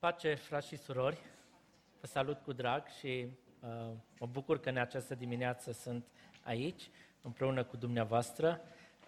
Pace, 0.00 0.34
frați 0.34 0.66
și 0.66 0.76
surori! 0.76 1.18
Vă 2.00 2.06
salut 2.06 2.40
cu 2.44 2.52
drag 2.52 2.82
și 2.98 3.26
uh, 3.60 3.68
mă 4.18 4.26
bucur 4.32 4.60
că 4.60 4.68
în 4.68 4.76
această 4.76 5.14
dimineață 5.14 5.72
sunt 5.72 6.04
aici, 6.42 6.90
împreună 7.22 7.64
cu 7.64 7.76
dumneavoastră. 7.76 8.60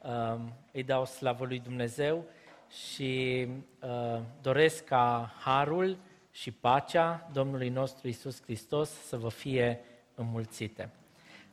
Uh, 0.02 0.40
îi 0.72 0.82
dau 0.82 1.04
slavă 1.04 1.44
lui 1.44 1.58
Dumnezeu 1.58 2.24
și 2.68 3.46
uh, 3.82 4.20
doresc 4.42 4.84
ca 4.84 5.32
harul 5.38 5.96
și 6.30 6.50
pacea 6.50 7.30
Domnului 7.32 7.68
nostru 7.68 8.08
Isus 8.08 8.42
Hristos 8.42 8.90
să 8.90 9.16
vă 9.16 9.28
fie 9.28 9.80
înmulțite. 10.14 10.90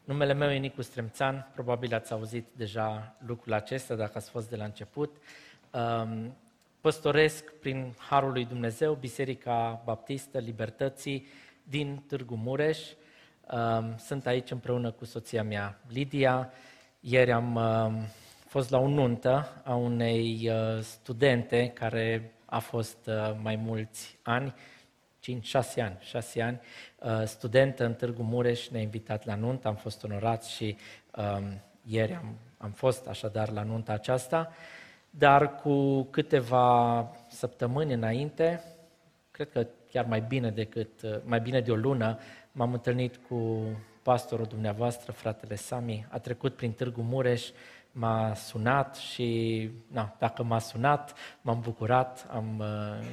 Numele 0.04 0.34
meu 0.34 0.52
e 0.52 0.58
Nicu 0.58 0.82
Stremțan, 0.82 1.52
probabil 1.54 1.94
ați 1.94 2.12
auzit 2.12 2.46
deja 2.56 3.16
lucrul 3.26 3.54
acesta 3.54 3.96
dacă 3.96 4.18
ați 4.18 4.30
fost 4.30 4.50
de 4.50 4.56
la 4.56 4.64
început. 4.64 5.18
Um, 5.72 6.36
păstoresc 6.82 7.54
prin 7.54 7.94
Harul 7.98 8.32
lui 8.32 8.46
Dumnezeu 8.46 8.94
Biserica 8.94 9.82
Baptistă 9.86 10.40
Libertății 10.40 11.28
din 11.64 12.04
Târgu 12.08 12.36
Mureș. 12.36 12.80
Um, 13.52 13.96
sunt 13.98 14.26
aici 14.26 14.52
împreună 14.52 14.92
cu 14.92 15.06
soția 15.06 15.44
mea, 15.44 15.82
Lidia. 15.88 16.52
Ieri 17.00 17.32
am 17.32 17.56
um, 17.56 18.06
fost 18.48 18.70
la 18.70 18.78
o 18.78 18.88
nuntă 18.88 19.62
a 19.64 19.76
unei 19.76 20.50
uh, 20.52 20.82
studente 20.82 21.72
care 21.74 22.34
a 22.46 22.60
fost 22.60 22.98
uh, 23.08 23.36
mai 23.42 23.56
mulți 23.56 24.18
ani 24.24 24.54
5, 25.20 25.46
6 25.46 25.82
ani, 25.82 25.98
6 26.00 26.42
ani, 26.42 26.60
uh, 26.98 27.24
studentă 27.26 27.86
în 27.86 27.94
Târgu 27.94 28.24
Mureș, 28.24 28.68
ne-a 28.68 28.82
invitat 28.82 29.26
la 29.26 29.36
nuntă, 29.36 29.68
am 29.68 29.76
fost 29.76 30.04
onorați 30.04 30.52
și 30.52 30.78
um, 31.16 31.62
ieri 31.86 32.14
am, 32.14 32.38
am 32.58 32.72
fost 32.72 33.08
așadar 33.08 33.52
la 33.52 33.64
nunta 33.64 33.94
aceasta, 33.94 34.52
dar 35.10 35.56
cu 35.56 36.04
câteva 36.04 37.08
săptămâni 37.28 37.94
înainte, 37.94 38.64
cred 39.32 39.50
că 39.50 39.68
chiar 39.92 40.06
mai 40.06 40.22
bine 40.22 40.52
decât, 40.52 41.02
uh, 41.02 41.16
mai 41.24 41.40
bine 41.40 41.62
de 41.62 41.72
o 41.72 41.76
lună, 41.76 42.18
m-am 42.52 42.74
întâlnit 42.74 43.20
cu 43.28 43.62
pastorul 44.04 44.46
dumneavoastră, 44.46 45.12
fratele 45.12 45.56
Sami, 45.56 46.08
a 46.10 46.20
trecut 46.20 46.56
prin 46.56 46.72
Târgu 46.72 47.02
Mureș, 47.02 47.50
m-a 47.92 48.34
sunat 48.34 48.96
și, 48.96 49.70
na, 49.88 50.16
dacă 50.20 50.44
m-a 50.44 50.60
sunat, 50.60 51.14
m-am 51.42 51.60
bucurat, 51.60 52.28
am 52.32 52.60
uh, 52.60 53.06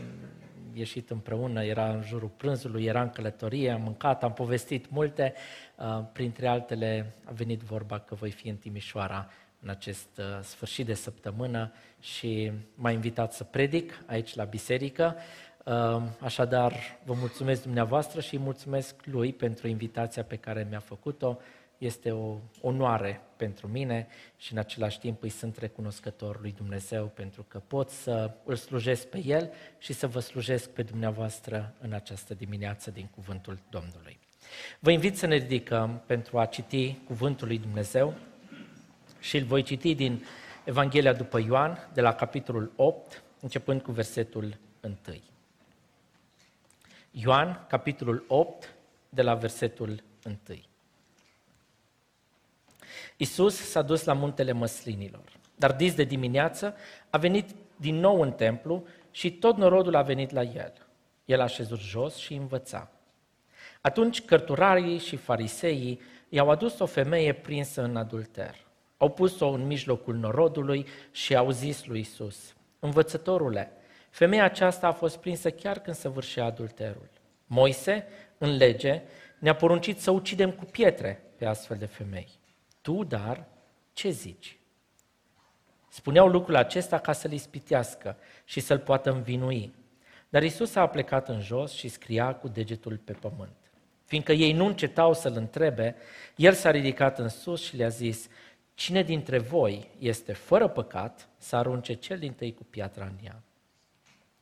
ieșit 0.73 1.11
împreună, 1.11 1.65
era 1.65 1.89
în 1.89 2.03
jurul 2.03 2.31
prânzului, 2.37 2.85
era 2.85 3.03
în 3.03 3.11
călătorie, 3.11 3.71
am 3.71 3.83
mâncat, 3.83 4.23
am 4.25 4.33
povestit 4.33 4.91
multe, 4.91 5.35
uh, 5.77 6.05
printre 6.13 6.49
altele 6.49 7.15
a 7.25 7.31
venit 7.33 7.61
vorba 7.61 7.99
că 7.99 8.15
voi 8.15 8.31
fi 8.31 8.49
în 8.49 8.57
Timișoara 8.57 9.29
în 9.63 9.69
acest 9.69 10.09
uh, 10.19 10.25
sfârșit 10.43 10.87
de 10.87 10.95
săptămână 10.95 11.73
și 12.01 12.53
m-a 12.75 12.91
invitat 12.91 13.33
să 13.33 13.45
predic 13.45 14.03
aici 14.07 14.35
la 14.35 14.45
biserică. 14.45 15.17
Uh, 15.65 16.03
așadar, 16.21 16.75
vă 17.05 17.15
mulțumesc 17.15 17.63
dumneavoastră 17.63 18.21
și 18.21 18.39
mulțumesc 18.39 18.95
lui 19.05 19.33
pentru 19.33 19.69
invitația 19.69 20.23
pe 20.23 20.37
care 20.37 20.67
mi-a 20.71 20.81
făcut-o 20.81 21.39
este 21.79 22.11
o 22.11 22.37
onoare 22.61 23.21
pentru 23.37 23.69
mine 23.69 24.07
și 24.37 24.53
în 24.53 24.59
același 24.59 24.99
timp 24.99 25.23
îi 25.23 25.29
sunt 25.29 25.57
recunoscător 25.57 26.41
lui 26.41 26.53
Dumnezeu 26.57 27.07
pentru 27.07 27.45
că 27.49 27.59
pot 27.59 27.91
să 27.91 28.31
îl 28.45 28.57
slujesc 28.57 29.07
pe 29.07 29.23
El 29.25 29.53
și 29.79 29.93
să 29.93 30.07
vă 30.07 30.21
slujesc 30.21 30.71
pe 30.71 30.83
dumneavoastră 30.83 31.75
în 31.81 31.93
această 31.93 32.35
dimineață 32.35 32.91
din 32.91 33.09
Cuvântul 33.15 33.59
Domnului. 33.71 34.19
Vă 34.79 34.91
invit 34.91 35.17
să 35.17 35.27
ne 35.27 35.37
ridicăm 35.37 36.03
pentru 36.07 36.39
a 36.39 36.45
citi 36.45 36.93
Cuvântul 36.93 37.47
lui 37.47 37.59
Dumnezeu 37.59 38.15
și 39.27 39.37
îl 39.37 39.45
voi 39.45 39.63
citi 39.63 39.95
din 39.95 40.25
Evanghelia 40.65 41.13
după 41.13 41.41
Ioan, 41.41 41.89
de 41.93 42.01
la 42.01 42.15
capitolul 42.15 42.73
8, 42.77 43.23
începând 43.41 43.83
cu 43.83 43.93
versetul 43.93 44.57
1. 44.81 44.97
Ioan, 47.11 47.65
capitolul 47.69 48.25
8, 48.29 48.75
de 49.09 49.23
la 49.23 49.35
versetul 49.35 50.03
1. 50.25 50.37
Isus 53.17 53.55
s-a 53.55 53.83
dus 53.83 54.05
la 54.05 54.13
muntele 54.13 54.53
măslinilor, 54.53 55.33
dar 55.57 55.73
dis 55.73 55.95
de 55.95 56.05
dimineață 56.05 56.75
a 57.11 57.19
venit 57.19 57.51
din 57.77 57.95
nou 57.95 58.21
în 58.21 58.33
templu 58.33 58.87
și 59.11 59.33
tot 59.33 59.57
norodul 59.57 59.95
a 59.95 60.03
venit 60.03 60.31
la 60.31 60.43
el. 60.43 60.73
El 61.25 61.41
a 61.41 61.47
șezut 61.47 61.79
jos 61.79 62.17
și 62.17 62.35
învăța. 62.35 62.91
Atunci 63.81 64.25
cărturarii 64.25 64.99
și 64.99 65.17
fariseii 65.17 66.01
i-au 66.29 66.51
adus 66.51 66.79
o 66.79 66.87
femeie 66.87 67.33
prinsă 67.33 67.83
în 67.83 67.97
adulter. 67.97 68.66
Au 68.97 69.11
pus-o 69.11 69.49
în 69.49 69.67
mijlocul 69.67 70.15
norodului 70.15 70.87
și 71.11 71.37
au 71.37 71.51
zis 71.51 71.85
lui 71.85 72.01
Isus: 72.01 72.55
Învățătorule, 72.79 73.73
femeia 74.11 74.45
aceasta 74.45 74.87
a 74.87 74.93
fost 74.93 75.17
prinsă 75.17 75.51
chiar 75.51 75.79
când 75.79 75.97
săvârșea 75.97 76.45
adulterul. 76.45 77.09
Moise, 77.47 78.07
în 78.39 78.57
lege, 78.57 79.03
ne-a 79.39 79.55
poruncit 79.55 80.01
să 80.01 80.11
ucidem 80.11 80.51
cu 80.51 80.65
pietre 80.65 81.23
pe 81.37 81.47
astfel 81.47 81.77
de 81.77 81.87
femei. 81.87 82.29
Tu, 82.81 83.05
dar, 83.05 83.45
ce 83.93 84.11
zici? 84.11 84.59
Spuneau 85.89 86.29
lucrul 86.29 86.57
acesta 86.57 86.99
ca 86.99 87.13
să-l 87.13 87.33
ispitească 87.33 88.17
și 88.45 88.61
să-l 88.61 88.79
poată 88.79 89.11
învinui. 89.11 89.75
Dar 90.29 90.43
Isus 90.43 90.75
a 90.75 90.87
plecat 90.87 91.29
în 91.29 91.41
jos 91.41 91.73
și 91.73 91.89
scria 91.89 92.35
cu 92.35 92.49
degetul 92.49 92.97
pe 92.97 93.13
pământ. 93.13 93.57
Fiindcă 94.05 94.33
ei 94.33 94.53
nu 94.53 94.67
încetau 94.67 95.13
să-l 95.13 95.33
întrebe, 95.37 95.97
el 96.37 96.53
s-a 96.53 96.71
ridicat 96.71 97.19
în 97.19 97.29
sus 97.29 97.63
și 97.63 97.77
le-a 97.77 97.89
zis, 97.89 98.29
cine 98.77 99.03
dintre 99.03 99.39
voi 99.39 99.91
este 99.99 100.33
fără 100.33 100.69
păcat 100.69 101.29
să 101.39 101.57
arunce 101.57 101.95
cel 101.95 102.19
din 102.19 102.33
tăi 102.33 102.55
cu 102.55 102.65
piatra 102.65 103.05
în 103.05 103.25
ea. 103.25 103.43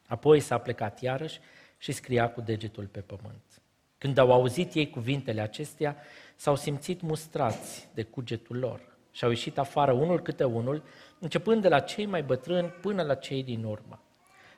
Apoi 0.06 0.40
s-a 0.40 0.58
plecat 0.58 1.00
iarăși 1.00 1.40
și 1.78 1.92
scria 1.92 2.30
cu 2.30 2.40
degetul 2.40 2.86
pe 2.86 3.00
pământ. 3.00 3.62
Când 3.98 4.18
au 4.18 4.32
auzit 4.32 4.74
ei 4.74 4.90
cuvintele 4.90 5.40
acestea, 5.40 5.96
s-au 6.36 6.56
simțit 6.56 7.00
mustrați 7.00 7.88
de 7.94 8.02
cugetul 8.02 8.58
lor 8.58 8.80
și 9.10 9.24
au 9.24 9.30
ieșit 9.30 9.58
afară 9.58 9.92
unul 9.92 10.20
câte 10.20 10.44
unul, 10.44 10.82
începând 11.18 11.62
de 11.62 11.68
la 11.68 11.80
cei 11.80 12.06
mai 12.06 12.22
bătrâni 12.22 12.68
până 12.68 13.02
la 13.02 13.14
cei 13.14 13.42
din 13.42 13.64
urmă. 13.64 14.02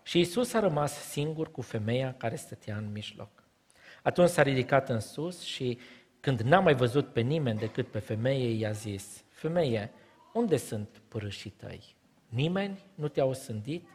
Și 0.03 0.21
Isus 0.21 0.53
a 0.53 0.61
rămas 0.61 0.93
singur 0.93 1.51
cu 1.51 1.61
femeia 1.61 2.15
care 2.19 2.37
stătea 2.37 2.77
în 2.77 2.93
mijloc. 2.93 3.29
Atunci 4.03 4.29
s-a 4.29 4.43
ridicat 4.43 4.89
în 4.89 5.01
sus 5.01 5.43
și 5.43 5.79
când 6.21 6.41
n-a 6.41 6.61
mai 6.61 6.75
văzut 6.75 7.13
pe 7.13 7.21
nimeni 7.21 7.59
decât 7.59 7.91
pe 7.91 7.99
femeie, 7.99 8.49
i-a 8.49 8.71
zis, 8.71 9.25
Femeie, 9.37 9.93
unde 10.33 10.57
sunt 10.57 11.03
părâșii 11.09 11.51
tăi? 11.51 11.95
Nimeni 12.29 12.85
nu 12.95 13.09
te-a 13.09 13.25
osândit? 13.25 13.89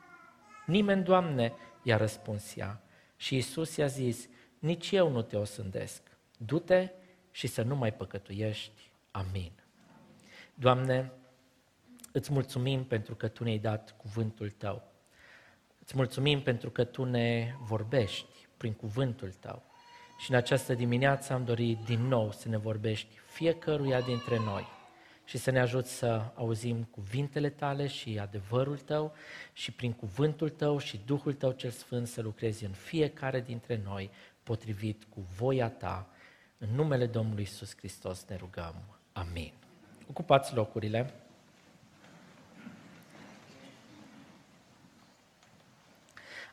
Nimeni, 0.65 1.03
Doamne, 1.03 1.53
i-a 1.83 1.97
răspuns 1.97 2.55
ea. 2.55 2.81
Și 3.15 3.35
Isus 3.35 3.75
i-a 3.75 3.85
zis, 3.85 4.27
nici 4.59 4.91
eu 4.91 5.09
nu 5.09 5.21
te 5.21 5.37
osândesc. 5.37 6.01
Du-te 6.37 6.89
și 7.31 7.47
să 7.47 7.61
nu 7.61 7.75
mai 7.75 7.93
păcătuiești. 7.93 8.91
Amin. 9.11 9.51
Doamne, 10.53 11.11
îți 12.11 12.31
mulțumim 12.31 12.83
pentru 12.83 13.15
că 13.15 13.27
Tu 13.27 13.43
ne-ai 13.43 13.59
dat 13.59 13.95
cuvântul 13.97 14.49
Tău. 14.49 14.83
Îți 15.79 15.95
mulțumim 15.95 16.41
pentru 16.41 16.69
că 16.69 16.83
Tu 16.83 17.03
ne 17.03 17.55
vorbești 17.59 18.47
prin 18.57 18.73
cuvântul 18.73 19.31
Tău. 19.31 19.63
Și 20.17 20.31
în 20.31 20.37
această 20.37 20.73
dimineață 20.73 21.33
am 21.33 21.45
dorit 21.45 21.77
din 21.77 22.07
nou 22.07 22.31
să 22.31 22.49
ne 22.49 22.57
vorbești 22.57 23.19
fiecăruia 23.25 24.01
dintre 24.01 24.39
noi 24.39 24.79
și 25.25 25.37
să 25.37 25.51
ne 25.51 25.59
ajut 25.59 25.85
să 25.85 26.21
auzim 26.35 26.83
cuvintele 26.83 27.49
Tale 27.49 27.87
și 27.87 28.19
adevărul 28.21 28.77
Tău 28.77 29.13
și 29.53 29.71
prin 29.71 29.93
cuvântul 29.93 30.49
Tău 30.49 30.77
și 30.77 31.01
Duhul 31.05 31.33
Tău 31.33 31.51
cel 31.51 31.69
Sfânt 31.69 32.07
să 32.07 32.21
lucrezi 32.21 32.65
în 32.65 32.71
fiecare 32.71 33.41
dintre 33.41 33.81
noi 33.83 34.09
potrivit 34.43 35.03
cu 35.03 35.25
voia 35.37 35.69
Ta 35.69 36.07
în 36.57 36.69
numele 36.75 37.05
Domnului 37.05 37.43
Isus 37.43 37.77
Hristos 37.77 38.25
ne 38.27 38.35
rugăm. 38.35 38.75
Amin. 39.13 39.53
Ocupați 40.09 40.55
locurile. 40.55 41.13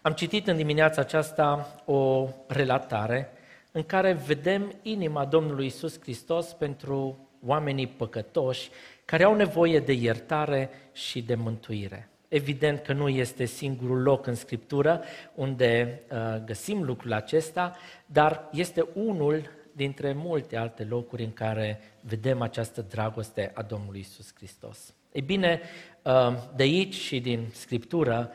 Am 0.02 0.12
citit 0.12 0.46
în 0.46 0.56
dimineața 0.56 1.00
aceasta 1.00 1.74
o 1.84 2.28
relatare 2.46 3.32
în 3.72 3.82
care 3.82 4.12
vedem 4.12 4.74
inima 4.82 5.24
Domnului 5.24 5.66
Isus 5.66 6.00
Hristos 6.00 6.52
pentru 6.52 7.27
oamenii 7.46 7.86
păcătoși 7.86 8.70
care 9.04 9.24
au 9.24 9.34
nevoie 9.34 9.80
de 9.80 9.92
iertare 9.92 10.70
și 10.92 11.22
de 11.22 11.34
mântuire. 11.34 12.08
Evident 12.28 12.80
că 12.80 12.92
nu 12.92 13.08
este 13.08 13.44
singurul 13.44 14.02
loc 14.02 14.26
în 14.26 14.34
Scriptură 14.34 15.02
unde 15.34 16.02
uh, 16.10 16.18
găsim 16.44 16.82
lucrul 16.82 17.12
acesta, 17.12 17.76
dar 18.06 18.48
este 18.52 18.86
unul 18.94 19.50
dintre 19.72 20.12
multe 20.12 20.56
alte 20.56 20.84
locuri 20.84 21.24
în 21.24 21.32
care 21.32 21.80
vedem 22.00 22.42
această 22.42 22.84
dragoste 22.88 23.50
a 23.54 23.62
Domnului 23.62 24.00
Isus 24.00 24.34
Hristos. 24.34 24.94
Ei 25.12 25.22
bine, 25.22 25.60
uh, 26.02 26.12
de 26.56 26.62
aici 26.62 26.94
și 26.94 27.20
din 27.20 27.46
Scriptură, 27.52 28.30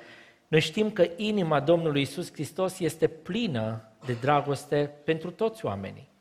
noi 0.47 0.59
știm 0.59 0.91
că 0.91 1.07
inima 1.15 1.59
Domnului 1.59 2.01
Isus 2.01 2.31
Hristos 2.31 2.79
este 2.79 3.07
plină 3.07 3.91
de 4.05 4.13
dragoste 4.13 4.91
pentru 5.03 5.31
toți 5.31 5.65
oamenii. 5.65 6.12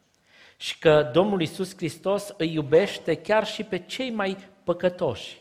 Și 0.62 0.78
că 0.78 1.10
Domnul 1.12 1.42
Isus 1.42 1.76
Hristos 1.76 2.34
îi 2.36 2.52
iubește 2.52 3.14
chiar 3.14 3.46
și 3.46 3.64
pe 3.64 3.78
cei 3.78 4.10
mai 4.10 4.36
păcătoși 4.64 5.40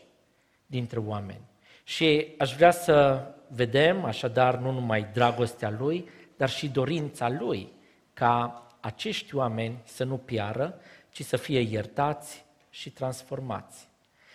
dintre 0.66 0.98
oameni. 0.98 1.40
Și 1.84 2.34
aș 2.38 2.54
vrea 2.54 2.70
să 2.70 3.26
vedem, 3.48 4.04
așadar, 4.04 4.56
nu 4.56 4.70
numai 4.70 5.06
dragostea 5.12 5.74
Lui, 5.78 6.08
dar 6.36 6.48
și 6.48 6.68
dorința 6.68 7.28
Lui 7.28 7.72
ca 8.14 8.66
acești 8.80 9.36
oameni 9.36 9.78
să 9.84 10.04
nu 10.04 10.16
piară, 10.16 10.78
ci 11.10 11.22
să 11.22 11.36
fie 11.36 11.60
iertați 11.60 12.44
și 12.70 12.90
transformați. 12.90 13.88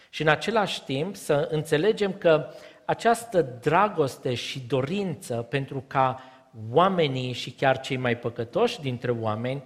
Și 0.09 0.21
în 0.21 0.27
același 0.27 0.83
timp 0.83 1.15
să 1.15 1.47
înțelegem 1.51 2.13
că 2.13 2.49
această 2.85 3.41
dragoste 3.41 4.33
și 4.33 4.59
dorință 4.59 5.35
pentru 5.35 5.83
ca 5.87 6.23
oamenii 6.71 7.33
și 7.33 7.51
chiar 7.51 7.79
cei 7.79 7.97
mai 7.97 8.17
păcătoși 8.17 8.81
dintre 8.81 9.11
oameni, 9.11 9.63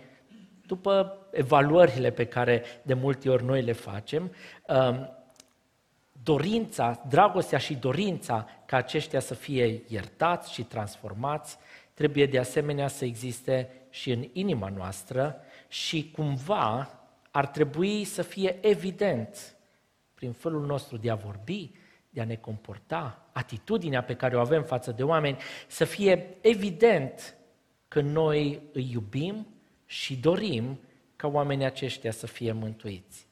după 0.71 1.27
evaluările 1.31 2.11
pe 2.11 2.25
care 2.25 2.63
de 2.81 2.93
multe 2.93 3.29
ori 3.29 3.43
noi 3.43 3.61
le 3.61 3.71
facem, 3.71 4.31
um, 4.67 5.09
dorința, 6.23 7.03
dragostea 7.09 7.57
și 7.57 7.75
dorința 7.75 8.47
ca 8.65 8.77
aceștia 8.77 9.19
să 9.19 9.33
fie 9.33 9.83
iertați 9.87 10.53
și 10.53 10.63
transformați, 10.63 11.57
trebuie 11.93 12.25
de 12.25 12.39
asemenea 12.39 12.87
să 12.87 13.05
existe 13.05 13.69
și 13.89 14.11
în 14.11 14.27
inima 14.33 14.69
noastră 14.69 15.35
și 15.67 16.11
cumva 16.15 16.99
ar 17.31 17.47
trebui 17.47 18.03
să 18.03 18.21
fie 18.21 18.57
evident 18.61 19.55
prin 20.13 20.31
felul 20.31 20.65
nostru 20.65 20.97
de 20.97 21.09
a 21.09 21.15
vorbi, 21.15 21.71
de 22.09 22.21
a 22.21 22.25
ne 22.25 22.35
comporta, 22.35 23.29
atitudinea 23.31 24.03
pe 24.03 24.15
care 24.15 24.35
o 24.35 24.39
avem 24.39 24.63
față 24.63 24.91
de 24.91 25.03
oameni, 25.03 25.37
să 25.67 25.85
fie 25.85 26.37
evident 26.41 27.35
că 27.87 28.01
noi 28.01 28.61
îi 28.73 28.89
iubim 28.91 29.47
și 29.91 30.15
dorim 30.15 30.79
ca 31.15 31.27
oamenii 31.27 31.65
aceștia 31.65 32.11
să 32.11 32.27
fie 32.27 32.51
mântuiți. 32.51 33.27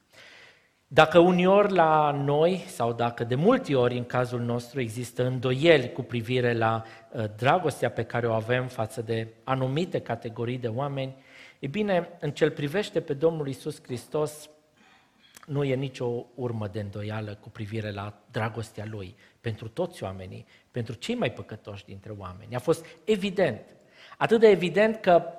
Dacă 0.86 1.18
uneori 1.18 1.72
la 1.72 2.10
noi, 2.10 2.64
sau 2.66 2.92
dacă 2.92 3.24
de 3.24 3.34
multe 3.34 3.74
ori 3.74 3.96
în 3.96 4.04
cazul 4.04 4.40
nostru 4.40 4.80
există 4.80 5.26
îndoieli 5.26 5.92
cu 5.92 6.02
privire 6.02 6.54
la 6.54 6.84
uh, 7.12 7.24
dragostea 7.36 7.90
pe 7.90 8.04
care 8.04 8.26
o 8.26 8.32
avem 8.32 8.66
față 8.66 9.02
de 9.02 9.28
anumite 9.44 10.00
categorii 10.00 10.58
de 10.58 10.68
oameni, 10.68 11.14
e 11.58 11.66
bine, 11.66 12.08
în 12.20 12.30
cel 12.30 12.50
privește 12.50 13.00
pe 13.00 13.12
Domnul 13.12 13.48
Isus 13.48 13.82
Hristos, 13.82 14.50
nu 15.46 15.64
e 15.64 15.74
nicio 15.74 16.26
urmă 16.34 16.68
de 16.68 16.80
îndoială 16.80 17.38
cu 17.40 17.48
privire 17.48 17.90
la 17.90 18.14
dragostea 18.30 18.84
Lui 18.90 19.16
pentru 19.40 19.68
toți 19.68 20.02
oamenii, 20.02 20.46
pentru 20.70 20.94
cei 20.94 21.14
mai 21.14 21.32
păcătoși 21.32 21.84
dintre 21.84 22.14
oameni. 22.18 22.54
A 22.54 22.58
fost 22.58 22.86
evident, 23.04 23.60
atât 24.16 24.40
de 24.40 24.48
evident 24.48 24.96
că 24.96 25.34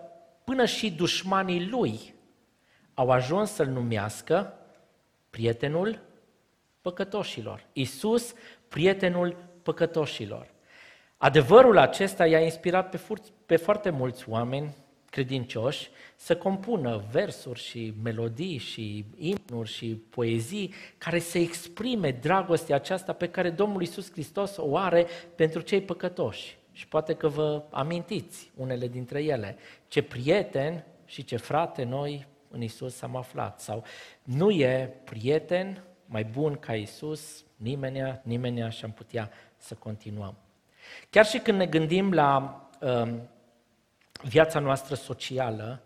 până 0.51 0.65
și 0.65 0.91
dușmanii 0.91 1.69
Lui 1.69 2.13
au 2.93 3.09
ajuns 3.09 3.51
să-L 3.51 3.67
numească 3.67 4.53
prietenul 5.29 5.99
păcătoșilor. 6.81 7.65
Isus, 7.73 8.33
prietenul 8.67 9.35
păcătoșilor. 9.63 10.47
Adevărul 11.17 11.77
acesta 11.77 12.25
i-a 12.25 12.39
inspirat 12.39 12.89
pe, 12.89 12.99
pe 13.45 13.55
foarte 13.55 13.89
mulți 13.89 14.29
oameni 14.29 14.75
credincioși 15.09 15.89
să 16.15 16.37
compună 16.37 17.03
versuri 17.11 17.59
și 17.59 17.93
melodii 18.03 18.57
și 18.57 19.05
imnuri 19.17 19.69
și 19.69 20.01
poezii 20.09 20.73
care 20.97 21.19
să 21.19 21.37
exprime 21.37 22.11
dragostea 22.11 22.75
aceasta 22.75 23.13
pe 23.13 23.29
care 23.29 23.49
Domnul 23.49 23.81
Isus 23.81 24.11
Hristos 24.11 24.57
o 24.57 24.77
are 24.77 25.07
pentru 25.35 25.61
cei 25.61 25.81
păcătoși. 25.81 26.59
Și 26.71 26.87
poate 26.87 27.13
că 27.13 27.27
vă 27.27 27.63
amintiți 27.69 28.51
unele 28.55 28.87
dintre 28.87 29.23
ele. 29.23 29.57
Ce 29.87 30.01
prieten 30.01 30.83
și 31.05 31.23
ce 31.23 31.37
frate 31.37 31.83
noi 31.83 32.27
în 32.49 32.61
Isus 32.61 33.01
am 33.01 33.15
aflat. 33.15 33.59
Sau 33.59 33.83
nu 34.23 34.49
e 34.49 34.93
prieten 35.03 35.83
mai 36.05 36.23
bun 36.23 36.55
ca 36.55 36.75
Isus, 36.75 37.43
nimeni, 37.55 38.19
nimeni 38.23 38.71
și 38.71 38.85
am 38.85 38.91
putea 38.91 39.29
să 39.57 39.73
continuăm. 39.73 40.35
Chiar 41.09 41.25
și 41.25 41.39
când 41.39 41.57
ne 41.57 41.65
gândim 41.65 42.11
la 42.13 42.61
um, 42.79 43.29
viața 44.23 44.59
noastră 44.59 44.95
socială, 44.95 45.81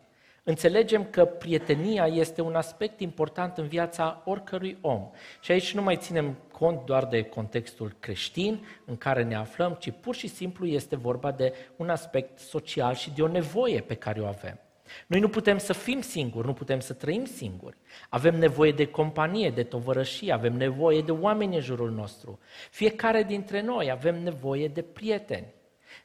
înțelegem 0.47 1.05
că 1.09 1.25
prietenia 1.25 2.05
este 2.05 2.41
un 2.41 2.55
aspect 2.55 2.99
important 2.99 3.57
în 3.57 3.67
viața 3.67 4.21
oricărui 4.25 4.77
om. 4.81 5.09
Și 5.41 5.51
aici 5.51 5.73
nu 5.73 5.81
mai 5.81 5.97
ținem 5.97 6.37
cont 6.51 6.85
doar 6.85 7.05
de 7.05 7.23
contextul 7.23 7.95
creștin 7.99 8.65
în 8.85 8.97
care 8.97 9.23
ne 9.23 9.35
aflăm, 9.35 9.77
ci 9.79 9.91
pur 10.01 10.15
și 10.15 10.27
simplu 10.27 10.65
este 10.65 10.95
vorba 10.95 11.31
de 11.31 11.53
un 11.75 11.89
aspect 11.89 12.39
social 12.39 12.93
și 12.93 13.11
de 13.11 13.21
o 13.21 13.27
nevoie 13.27 13.79
pe 13.81 13.95
care 13.95 14.21
o 14.21 14.25
avem. 14.25 14.59
Noi 15.07 15.19
nu 15.19 15.29
putem 15.29 15.57
să 15.57 15.73
fim 15.73 16.01
singuri, 16.01 16.47
nu 16.47 16.53
putem 16.53 16.79
să 16.79 16.93
trăim 16.93 17.25
singuri. 17.25 17.77
Avem 18.09 18.35
nevoie 18.35 18.71
de 18.71 18.85
companie, 18.85 19.49
de 19.49 19.63
tovărășie, 19.63 20.33
avem 20.33 20.53
nevoie 20.53 21.01
de 21.01 21.11
oameni 21.11 21.55
în 21.55 21.61
jurul 21.61 21.91
nostru. 21.91 22.39
Fiecare 22.71 23.23
dintre 23.23 23.61
noi 23.61 23.91
avem 23.91 24.23
nevoie 24.23 24.67
de 24.67 24.81
prieteni. 24.81 25.53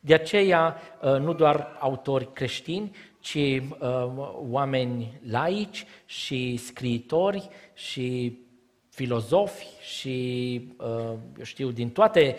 De 0.01 0.15
aceea, 0.15 0.77
uh, 1.03 1.19
nu 1.19 1.33
doar 1.33 1.77
autori 1.79 2.33
creștini, 2.33 2.91
ci 3.21 3.35
uh, 3.35 3.63
oameni 4.51 5.21
laici 5.27 5.85
și 6.05 6.57
scriitori 6.57 7.49
și 7.75 8.39
filozofi 8.89 9.67
și, 9.81 10.61
uh, 10.79 11.13
eu 11.39 11.43
știu, 11.45 11.71
din 11.71 11.91
toate 11.91 12.37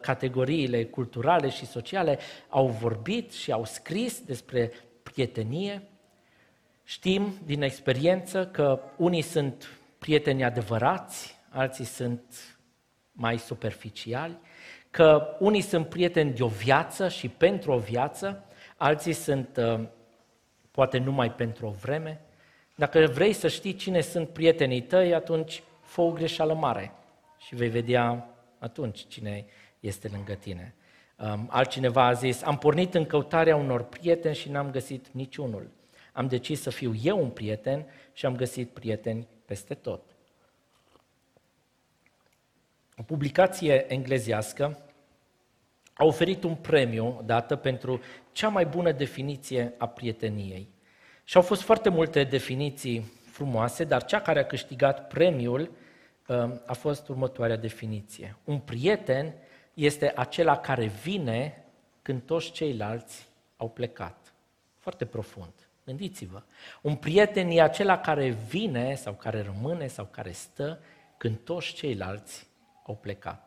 categoriile 0.00 0.84
culturale 0.84 1.48
și 1.48 1.66
sociale 1.66 2.18
au 2.48 2.66
vorbit 2.66 3.32
și 3.32 3.52
au 3.52 3.64
scris 3.64 4.20
despre 4.20 4.72
prietenie. 5.02 5.82
Știm 6.84 7.34
din 7.44 7.62
experiență 7.62 8.46
că 8.46 8.80
unii 8.96 9.22
sunt 9.22 9.78
prieteni 9.98 10.44
adevărați, 10.44 11.38
alții 11.48 11.84
sunt 11.84 12.22
mai 13.12 13.38
superficiali, 13.38 14.38
că 14.90 15.36
unii 15.38 15.60
sunt 15.60 15.88
prieteni 15.88 16.32
de 16.32 16.42
o 16.42 16.48
viață 16.48 17.08
și 17.08 17.28
pentru 17.28 17.72
o 17.72 17.78
viață, 17.78 18.44
alții 18.76 19.12
sunt 19.12 19.56
uh, 19.56 19.84
poate 20.74 20.98
numai 20.98 21.32
pentru 21.32 21.66
o 21.66 21.70
vreme. 21.70 22.20
Dacă 22.74 23.06
vrei 23.12 23.32
să 23.32 23.48
știi 23.48 23.74
cine 23.74 24.00
sunt 24.00 24.28
prietenii 24.28 24.82
tăi, 24.82 25.14
atunci 25.14 25.62
fă 25.80 26.00
o 26.00 26.10
greșeală 26.10 26.54
mare 26.54 26.92
și 27.38 27.54
vei 27.54 27.68
vedea 27.68 28.28
atunci 28.58 29.06
cine 29.08 29.46
este 29.80 30.08
lângă 30.12 30.32
tine. 30.32 30.74
Um, 31.18 31.48
altcineva 31.50 32.04
a 32.04 32.12
zis, 32.12 32.42
am 32.42 32.58
pornit 32.58 32.94
în 32.94 33.06
căutarea 33.06 33.56
unor 33.56 33.82
prieteni 33.82 34.34
și 34.34 34.50
n-am 34.50 34.70
găsit 34.70 35.06
niciunul. 35.10 35.70
Am 36.12 36.26
decis 36.26 36.60
să 36.60 36.70
fiu 36.70 36.94
eu 37.02 37.22
un 37.22 37.30
prieten 37.30 37.86
și 38.12 38.26
am 38.26 38.36
găsit 38.36 38.70
prieteni 38.70 39.26
peste 39.44 39.74
tot. 39.74 40.02
O 42.96 43.02
publicație 43.02 43.92
englezească 43.92 44.83
a 45.94 46.04
oferit 46.04 46.42
un 46.42 46.54
premiu 46.54 47.22
dată 47.24 47.56
pentru 47.56 48.00
cea 48.32 48.48
mai 48.48 48.66
bună 48.66 48.92
definiție 48.92 49.74
a 49.78 49.86
prieteniei. 49.88 50.68
Și 51.24 51.36
au 51.36 51.42
fost 51.42 51.62
foarte 51.62 51.88
multe 51.88 52.24
definiții 52.24 53.12
frumoase, 53.30 53.84
dar 53.84 54.04
cea 54.04 54.20
care 54.20 54.38
a 54.38 54.46
câștigat 54.46 55.08
premiul 55.08 55.70
um, 56.26 56.60
a 56.66 56.72
fost 56.72 57.08
următoarea 57.08 57.56
definiție. 57.56 58.36
Un 58.44 58.58
prieten 58.58 59.34
este 59.74 60.12
acela 60.16 60.58
care 60.58 60.86
vine 60.86 61.64
când 62.02 62.22
toți 62.22 62.50
ceilalți 62.50 63.28
au 63.56 63.68
plecat. 63.68 64.34
Foarte 64.78 65.04
profund. 65.04 65.52
Gândiți-vă. 65.84 66.42
Un 66.80 66.96
prieten 66.96 67.50
e 67.50 67.62
acela 67.62 67.98
care 67.98 68.28
vine 68.28 68.94
sau 68.94 69.12
care 69.12 69.42
rămâne 69.42 69.86
sau 69.86 70.04
care 70.04 70.32
stă 70.32 70.80
când 71.16 71.38
toți 71.38 71.72
ceilalți 71.72 72.46
au 72.86 72.94
plecat. 72.94 73.43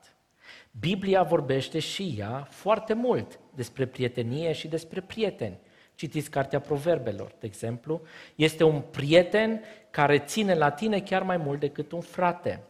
Biblia 0.79 1.24
vorbește 1.24 1.79
și 1.79 2.15
ea 2.17 2.48
foarte 2.50 2.93
mult 2.93 3.39
despre 3.55 3.86
prietenie 3.86 4.51
și 4.51 4.67
despre 4.67 5.01
prieteni. 5.01 5.57
Citiți 5.96 6.29
Cartea 6.29 6.60
Proverbelor, 6.60 7.36
de 7.39 7.46
exemplu. 7.46 8.01
Este 8.36 8.63
un 8.63 8.81
prieten 8.81 9.62
care 9.91 10.19
ține 10.19 10.53
la 10.55 10.69
tine 10.69 11.00
chiar 11.00 11.24
mai 11.24 11.38
mult 11.38 11.60
decât 11.60 11.91
un 11.91 12.01
frate. 12.01 12.63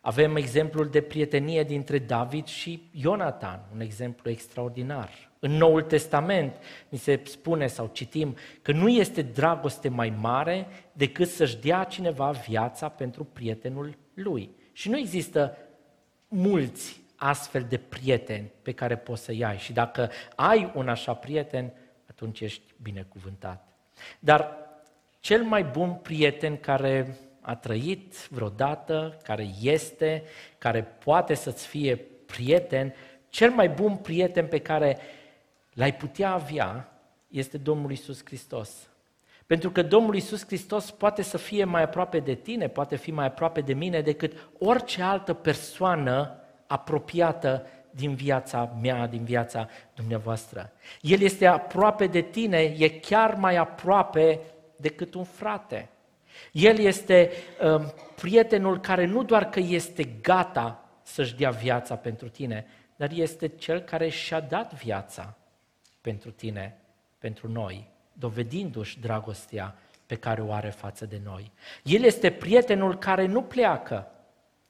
Avem 0.00 0.36
exemplul 0.36 0.88
de 0.88 1.00
prietenie 1.00 1.62
dintre 1.62 1.98
David 1.98 2.46
și 2.46 2.88
Ionatan, 2.90 3.66
un 3.74 3.80
exemplu 3.80 4.30
extraordinar. 4.30 5.10
În 5.38 5.50
Noul 5.52 5.82
Testament 5.82 6.54
ni 6.88 6.98
se 6.98 7.20
spune 7.24 7.66
sau 7.66 7.90
citim 7.92 8.36
că 8.62 8.72
nu 8.72 8.88
este 8.88 9.22
dragoste 9.22 9.88
mai 9.88 10.14
mare 10.20 10.66
decât 10.92 11.28
să-și 11.28 11.60
dea 11.60 11.84
cineva 11.84 12.30
viața 12.30 12.88
pentru 12.88 13.24
prietenul 13.24 13.96
lui. 14.14 14.50
Și 14.72 14.88
nu 14.88 14.98
există 14.98 15.56
mulți 16.28 17.03
astfel 17.16 17.66
de 17.68 17.78
prieteni 17.78 18.50
pe 18.62 18.72
care 18.72 18.96
poți 18.96 19.24
să-i 19.24 19.44
ai. 19.44 19.58
Și 19.58 19.72
dacă 19.72 20.10
ai 20.34 20.72
un 20.74 20.88
așa 20.88 21.14
prieten, 21.14 21.72
atunci 22.10 22.40
ești 22.40 22.74
binecuvântat. 22.82 23.68
Dar 24.18 24.56
cel 25.20 25.42
mai 25.42 25.64
bun 25.64 25.94
prieten 25.94 26.56
care 26.56 27.16
a 27.40 27.54
trăit 27.54 28.28
vreodată, 28.30 29.16
care 29.22 29.48
este, 29.62 30.22
care 30.58 30.82
poate 30.82 31.34
să-ți 31.34 31.66
fie 31.66 31.96
prieten, 32.26 32.94
cel 33.28 33.50
mai 33.50 33.68
bun 33.68 33.96
prieten 33.96 34.46
pe 34.46 34.58
care 34.58 34.98
l-ai 35.72 35.94
putea 35.94 36.30
avea 36.30 36.88
este 37.28 37.58
Domnul 37.58 37.92
Isus 37.92 38.24
Hristos. 38.24 38.88
Pentru 39.46 39.70
că 39.70 39.82
Domnul 39.82 40.14
Isus 40.14 40.46
Hristos 40.46 40.90
poate 40.90 41.22
să 41.22 41.38
fie 41.38 41.64
mai 41.64 41.82
aproape 41.82 42.18
de 42.18 42.34
tine, 42.34 42.68
poate 42.68 42.96
fi 42.96 43.10
mai 43.10 43.26
aproape 43.26 43.60
de 43.60 43.72
mine 43.72 44.00
decât 44.00 44.48
orice 44.58 45.02
altă 45.02 45.34
persoană 45.34 46.43
apropiată 46.74 47.66
din 47.90 48.14
viața 48.14 48.76
mea, 48.82 49.06
din 49.06 49.24
viața 49.24 49.68
dumneavoastră. 49.94 50.72
El 51.00 51.20
este 51.20 51.46
aproape 51.46 52.06
de 52.06 52.20
tine, 52.20 52.58
e 52.58 52.88
chiar 52.88 53.34
mai 53.34 53.56
aproape 53.56 54.40
decât 54.76 55.14
un 55.14 55.24
frate. 55.24 55.88
El 56.52 56.78
este 56.78 57.30
uh, 57.62 57.84
prietenul 58.14 58.80
care 58.80 59.06
nu 59.06 59.22
doar 59.22 59.48
că 59.48 59.60
este 59.60 60.04
gata 60.04 60.84
să-și 61.02 61.34
dea 61.34 61.50
viața 61.50 61.96
pentru 61.96 62.28
tine, 62.28 62.66
dar 62.96 63.10
este 63.12 63.48
cel 63.48 63.80
care 63.80 64.08
și-a 64.08 64.40
dat 64.40 64.74
viața 64.74 65.36
pentru 66.00 66.30
tine, 66.30 66.78
pentru 67.18 67.48
noi, 67.48 67.90
dovedindu-și 68.12 69.00
dragostea 69.00 69.74
pe 70.06 70.14
care 70.14 70.42
o 70.42 70.52
are 70.52 70.70
față 70.70 71.06
de 71.06 71.20
noi. 71.24 71.52
El 71.82 72.02
este 72.02 72.30
prietenul 72.30 72.98
care 72.98 73.26
nu 73.26 73.42
pleacă 73.42 74.08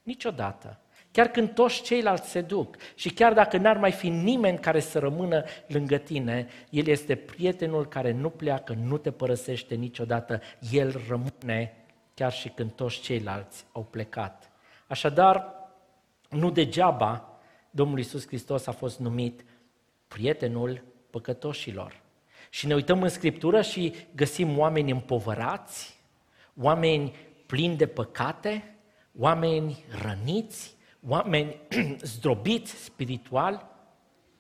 niciodată, 0.03 0.79
chiar 1.15 1.29
când 1.29 1.51
toți 1.51 1.83
ceilalți 1.83 2.31
se 2.31 2.41
duc 2.41 2.77
și 2.95 3.11
chiar 3.11 3.33
dacă 3.33 3.57
n-ar 3.57 3.77
mai 3.77 3.93
fi 3.93 4.09
nimeni 4.09 4.59
care 4.59 4.81
să 4.81 4.99
rămână 4.99 5.45
lângă 5.67 5.97
tine, 5.97 6.49
El 6.71 6.87
este 6.87 7.15
prietenul 7.15 7.87
care 7.87 8.13
nu 8.13 8.31
pleacă, 8.31 8.73
nu 8.73 8.97
te 8.97 9.11
părăsește 9.11 9.75
niciodată, 9.75 10.41
El 10.71 11.01
rămâne 11.09 11.77
chiar 12.15 12.33
și 12.33 12.49
când 12.49 12.73
toți 12.73 13.01
ceilalți 13.01 13.65
au 13.73 13.83
plecat. 13.83 14.51
Așadar, 14.87 15.55
nu 16.29 16.51
degeaba 16.51 17.39
Domnul 17.71 17.99
Iisus 17.99 18.27
Hristos 18.27 18.67
a 18.67 18.73
fost 18.73 18.99
numit 18.99 19.45
prietenul 20.09 20.83
păcătoșilor. 21.11 22.01
Și 22.51 22.67
ne 22.67 22.75
uităm 22.75 23.03
în 23.03 23.09
Scriptură 23.09 23.63
și 23.63 23.95
găsim 24.15 24.59
oameni 24.59 24.91
împovărați, 24.91 26.01
oameni 26.61 27.15
plini 27.47 27.77
de 27.77 27.87
păcate, 27.87 28.77
oameni 29.19 29.85
răniți, 30.03 30.74
oameni 31.09 31.57
zdrobiți 32.15 32.85
spiritual, 32.85 33.73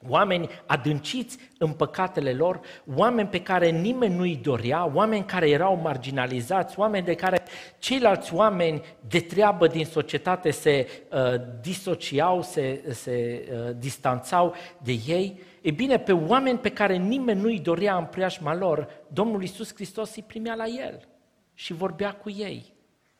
oameni 0.08 0.48
adânciți 0.66 1.38
în 1.58 1.72
păcatele 1.72 2.32
lor, 2.32 2.60
oameni 2.94 3.28
pe 3.28 3.42
care 3.42 3.70
nimeni 3.70 4.14
nu-i 4.14 4.36
dorea, 4.36 4.90
oameni 4.94 5.24
care 5.24 5.50
erau 5.50 5.76
marginalizați, 5.76 6.78
oameni 6.78 7.04
de 7.04 7.14
care 7.14 7.42
ceilalți 7.78 8.34
oameni 8.34 8.82
de 9.08 9.20
treabă 9.20 9.66
din 9.66 9.84
societate 9.84 10.50
se 10.50 10.88
uh, 11.10 11.20
disociau, 11.60 12.42
se, 12.42 12.84
se 12.92 13.48
uh, 13.50 13.76
distanțau 13.76 14.54
de 14.82 14.92
ei. 15.06 15.40
E 15.60 15.70
bine, 15.70 15.98
pe 15.98 16.12
oameni 16.12 16.58
pe 16.58 16.70
care 16.70 16.96
nimeni 16.96 17.40
nu-i 17.40 17.60
dorea 17.60 17.96
în 17.96 18.04
preajma 18.04 18.54
lor, 18.54 18.88
Domnul 19.08 19.40
Iisus 19.40 19.74
Hristos 19.74 20.16
îi 20.16 20.24
primea 20.26 20.54
la 20.54 20.64
el 20.66 21.08
și 21.54 21.72
vorbea 21.72 22.12
cu 22.12 22.30
ei 22.30 22.72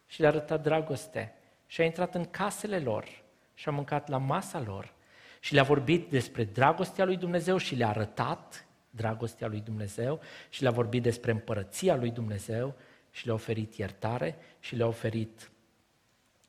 și 0.07 0.21
le 0.21 0.27
arăta 0.27 0.57
dragoste 0.57 1.35
și 1.67 1.81
a 1.81 1.85
intrat 1.85 2.15
în 2.15 2.25
casele 2.25 2.79
lor 2.79 3.24
și 3.55 3.69
a 3.69 3.73
mâncat 3.73 4.09
la 4.09 4.19
masa 4.19 4.61
lor 4.61 4.93
și 5.41 5.55
le-a 5.55 5.63
vorbit 5.63 6.11
despre 6.11 6.45
dragostea 6.45 7.05
lui 7.05 7.17
Dumnezeu 7.17 7.57
și 7.57 7.75
le-a 7.75 7.89
arătat 7.89 8.67
dragostea 8.91 9.49
lui 9.49 9.61
Dumnezeu 9.61 10.21
și 10.49 10.63
le-a 10.63 10.71
vorbit 10.71 11.03
despre 11.03 11.31
împărăția 11.31 11.97
lui 11.97 12.11
Dumnezeu 12.11 12.75
și 13.11 13.27
le-a 13.27 13.35
oferit 13.35 13.75
iertare 13.75 14.37
și 14.61 14.77
le-a 14.77 14.87
oferit 14.87 15.51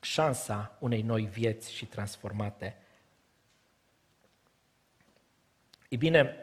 șansa 0.02 0.78
unei 0.80 1.02
noi 1.02 1.26
vieți 1.26 1.74
și 1.74 1.86
transformate. 1.86 2.78
Ei 5.90 5.98
bine, 5.98 6.36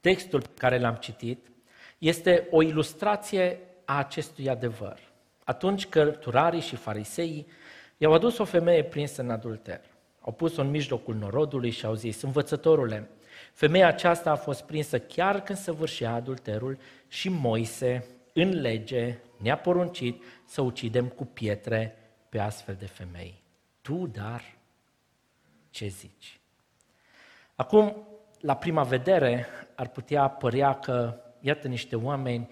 textul 0.00 0.40
pe 0.40 0.54
care 0.56 0.78
l-am 0.78 0.94
citit 0.94 1.50
este 1.98 2.46
o 2.50 2.62
ilustrație 2.62 3.58
a 3.84 3.98
acestui 3.98 4.48
adevăr. 4.48 4.98
Atunci 5.44 5.86
cărturarii 5.86 6.60
și 6.60 6.76
fariseii 6.76 7.46
i-au 8.02 8.12
adus 8.12 8.38
o 8.38 8.44
femeie 8.44 8.84
prinsă 8.84 9.22
în 9.22 9.30
adulter. 9.30 9.80
Au 10.20 10.32
pus-o 10.32 10.60
în 10.60 10.70
mijlocul 10.70 11.14
norodului 11.14 11.70
și 11.70 11.84
au 11.84 11.94
zis, 11.94 12.22
învățătorule, 12.22 13.08
femeia 13.52 13.86
aceasta 13.86 14.30
a 14.30 14.36
fost 14.36 14.62
prinsă 14.62 14.98
chiar 14.98 15.42
când 15.42 15.58
săvârșea 15.58 16.14
adulterul 16.14 16.78
și 17.08 17.28
Moise, 17.28 18.06
în 18.32 18.60
lege, 18.60 19.18
ne-a 19.36 19.56
poruncit 19.58 20.22
să 20.46 20.60
ucidem 20.60 21.06
cu 21.06 21.24
pietre 21.24 21.96
pe 22.28 22.38
astfel 22.38 22.76
de 22.78 22.86
femei. 22.86 23.42
Tu, 23.80 24.06
dar, 24.06 24.54
ce 25.70 25.86
zici? 25.86 26.40
Acum, 27.54 28.06
la 28.40 28.56
prima 28.56 28.82
vedere, 28.82 29.46
ar 29.74 29.88
putea 29.88 30.28
părea 30.28 30.78
că, 30.78 31.20
iată, 31.40 31.68
niște 31.68 31.96
oameni 31.96 32.48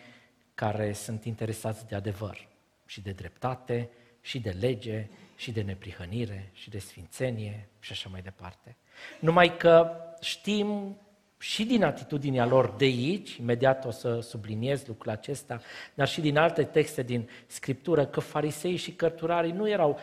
care 0.54 0.92
sunt 0.92 1.25
interesați 1.25 1.87
de 1.87 1.95
adevăr 1.95 2.49
și 2.87 3.00
de 3.00 3.11
dreptate 3.11 3.90
și 4.21 4.40
de 4.40 4.57
lege 4.61 5.09
și 5.40 5.52
de 5.52 5.62
neprihănire 5.62 6.50
și 6.52 6.70
de 6.70 6.78
sfințenie 6.78 7.68
și 7.78 7.92
așa 7.92 8.09
mai 8.12 8.23
departe. 8.23 8.76
Numai 9.20 9.56
că 9.56 9.97
știm 10.20 10.97
și 11.38 11.64
din 11.64 11.85
atitudinea 11.85 12.47
lor 12.47 12.75
de 12.76 12.85
aici, 12.85 13.37
imediat 13.37 13.85
o 13.85 13.90
să 13.90 14.20
subliniez 14.20 14.87
lucrul 14.87 15.12
acesta, 15.12 15.61
dar 15.94 16.09
și 16.09 16.20
din 16.20 16.37
alte 16.37 16.62
texte 16.62 17.02
din 17.02 17.28
Scriptură, 17.47 18.06
că 18.06 18.20
farisei 18.20 18.76
și 18.76 18.92
cărturarii 18.92 19.52
nu 19.52 19.68
erau 19.68 19.99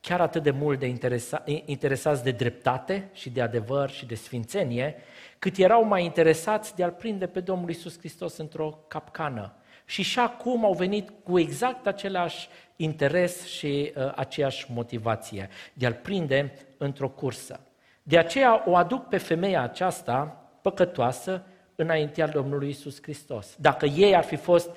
chiar 0.00 0.20
atât 0.20 0.42
de 0.42 0.50
mult 0.50 0.78
de 0.78 0.86
interesa, 0.86 1.44
interesați 1.64 2.22
de 2.22 2.30
dreptate 2.30 3.10
și 3.12 3.30
de 3.30 3.42
adevăr 3.42 3.90
și 3.90 4.06
de 4.06 4.14
sfințenie, 4.14 4.96
cât 5.38 5.56
erau 5.56 5.84
mai 5.84 6.04
interesați 6.04 6.76
de 6.76 6.84
a-L 6.84 6.90
prinde 6.90 7.26
pe 7.26 7.40
Domnul 7.40 7.70
Isus 7.70 7.98
Hristos 7.98 8.36
într-o 8.36 8.84
capcană. 8.88 9.52
Și 9.88 10.02
și 10.02 10.18
acum 10.18 10.64
au 10.64 10.72
venit 10.72 11.10
cu 11.24 11.38
exact 11.38 11.86
același 11.86 12.48
interes 12.76 13.46
și 13.46 13.92
uh, 13.96 14.12
aceeași 14.14 14.66
motivație, 14.72 15.48
de 15.72 15.86
a-L 15.86 15.92
prinde 15.92 16.52
într-o 16.76 17.08
cursă. 17.08 17.60
De 18.02 18.18
aceea 18.18 18.62
o 18.66 18.76
aduc 18.76 19.08
pe 19.08 19.16
femeia 19.16 19.62
aceasta 19.62 20.44
păcătoasă 20.62 21.46
înaintea 21.74 22.26
Domnului 22.26 22.68
Isus 22.68 23.02
Hristos. 23.02 23.56
Dacă 23.58 23.86
ei 23.86 24.16
ar 24.16 24.24
fi 24.24 24.36
fost 24.36 24.70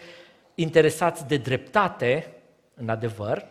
interesați 0.56 1.28
de 1.28 1.38
dreptate, 1.38 2.34
în 2.74 2.90
adevăr, 2.90 3.46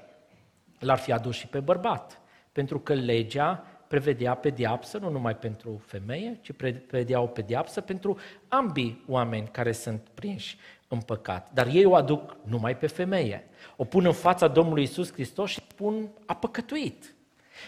l-ar 0.78 0.98
fi 0.98 1.12
adus 1.12 1.36
și 1.36 1.46
pe 1.46 1.60
bărbat. 1.60 2.20
Pentru 2.52 2.78
că 2.78 2.94
legea 2.94 3.64
prevedea 3.88 4.34
pediapsă 4.34 4.98
nu 4.98 5.10
numai 5.10 5.36
pentru 5.36 5.82
femeie, 5.86 6.38
ci 6.40 6.52
prevedea 6.52 7.20
o 7.20 7.26
pediapsă 7.26 7.80
pentru 7.80 8.18
ambii 8.48 9.04
oameni 9.08 9.48
care 9.48 9.72
sunt 9.72 10.08
prinși 10.14 10.58
în 10.92 11.00
păcat. 11.00 11.50
Dar 11.52 11.66
ei 11.66 11.85
o 11.85 11.94
aduc 11.94 12.37
numai 12.44 12.76
pe 12.76 12.87
femeie. 12.87 13.49
O 13.76 13.85
pun 13.85 14.04
în 14.04 14.12
fața 14.12 14.49
Domnului 14.49 14.82
Isus 14.82 15.12
Hristos 15.12 15.50
și 15.50 15.61
spun 15.68 16.11
a 16.26 16.35
păcătuit. 16.35 17.14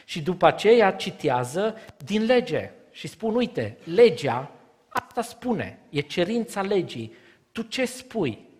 Și 0.05 0.23
după 0.23 0.47
aceea 0.47 0.93
citează 0.93 1.75
din 2.05 2.25
lege 2.25 2.71
și 2.91 3.09
spun, 3.09 3.35
uite, 3.35 3.79
legea 3.85 4.51
asta 4.89 5.23
spune, 5.23 5.79
e 5.89 6.01
cerința 6.01 6.63
legii. 6.63 7.15
Tu 7.53 7.63
ce 7.63 7.85
spui? 7.85 8.51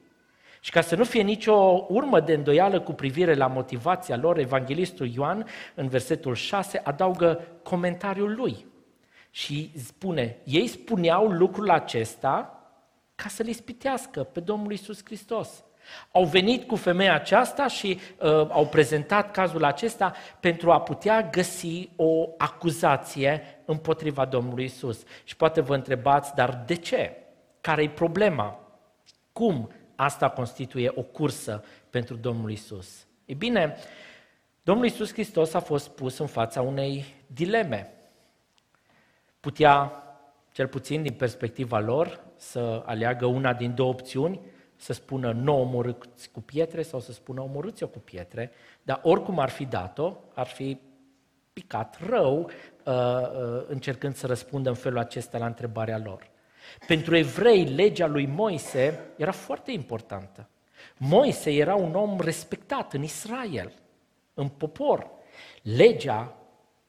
Și 0.61 0.71
ca 0.71 0.81
să 0.81 0.97
nu 0.97 1.05
fie 1.05 1.23
nicio 1.23 1.87
urmă 1.89 2.21
de 2.21 2.33
îndoială 2.33 2.81
cu 2.81 2.93
privire 2.93 3.35
la 3.35 3.47
motivația 3.47 4.17
lor, 4.17 4.39
evanghelistul 4.39 5.07
Ioan, 5.07 5.47
în 5.75 5.89
versetul 5.89 6.35
6, 6.35 6.81
adaugă 6.85 7.47
comentariul 7.63 8.35
lui. 8.35 8.67
Și 9.31 9.73
spune, 9.77 10.37
ei 10.45 10.67
spuneau 10.67 11.27
lucrul 11.27 11.71
acesta 11.71 12.62
ca 13.15 13.29
să-L 13.29 13.47
ispitească 13.47 14.23
pe 14.23 14.41
Domnul 14.41 14.73
Isus 14.73 15.05
Hristos. 15.05 15.65
Au 16.13 16.25
venit 16.25 16.67
cu 16.67 16.77
femeia 16.77 17.15
aceasta 17.15 17.67
și 17.67 17.99
uh, 18.19 18.29
au 18.31 18.67
prezentat 18.67 19.31
cazul 19.31 19.65
acesta 19.65 20.13
pentru 20.41 20.71
a 20.71 20.81
putea 20.81 21.23
găsi 21.23 21.89
o 21.97 22.29
acuzație 22.39 23.63
împotriva 23.65 24.25
Domnului 24.25 24.65
Isus. 24.65 25.03
Și 25.25 25.37
poate 25.37 25.61
vă 25.61 25.75
întrebați, 25.75 26.35
dar 26.35 26.63
de 26.67 26.75
ce? 26.75 27.17
Care 27.61 27.83
e 27.83 27.89
problema? 27.89 28.61
Cum 29.33 29.73
asta 29.97 30.31
constituie 30.31 30.93
o 30.95 31.03
cursă 31.03 31.65
pentru 31.91 32.17
Domnul 32.17 32.51
Isus? 32.51 33.07
Ei 33.25 33.35
bine, 33.35 33.77
Domnul 34.63 34.87
Isus 34.87 35.13
Hristos 35.13 35.55
a 35.55 35.61
fost 35.61 35.89
pus 35.89 36.19
în 36.19 36.27
fața 36.27 36.63
unei 36.63 37.05
dileme. 37.27 37.93
Putea, 39.41 40.03
cel 40.53 40.67
puțin 40.67 41.03
din 41.03 41.13
perspectiva 41.13 41.79
lor, 41.79 42.25
să 42.43 42.83
aleagă 42.85 43.27
una 43.27 43.53
din 43.53 43.75
două 43.75 43.91
opțiuni, 43.91 44.41
să 44.77 44.93
spună 44.93 45.33
nu 45.33 45.61
omorâți 45.61 46.31
cu 46.31 46.41
pietre 46.41 46.83
sau 46.83 47.01
să 47.01 47.13
spună 47.13 47.41
omorâți-o 47.41 47.87
cu 47.87 47.99
pietre, 47.99 48.51
dar 48.83 49.01
oricum 49.03 49.39
ar 49.39 49.49
fi 49.49 49.65
dat-o, 49.65 50.17
ar 50.35 50.47
fi 50.47 50.79
picat 51.53 51.99
rău 52.09 52.39
uh, 52.41 52.93
uh, 52.93 53.65
încercând 53.67 54.15
să 54.15 54.27
răspundă 54.27 54.69
în 54.69 54.75
felul 54.75 54.99
acesta 54.99 55.39
la 55.39 55.47
întrebarea 55.47 55.99
lor. 55.99 56.31
Pentru 56.87 57.17
evrei, 57.17 57.65
legea 57.65 58.07
lui 58.07 58.27
Moise 58.27 59.01
era 59.17 59.33
foarte 59.33 59.73
importantă. 59.73 60.49
Moise 60.97 61.53
era 61.53 61.75
un 61.75 61.95
om 61.95 62.21
respectat 62.21 62.93
în 62.93 63.03
Israel, 63.03 63.73
în 64.35 64.49
popor. 64.49 65.11
Legea 65.63 66.37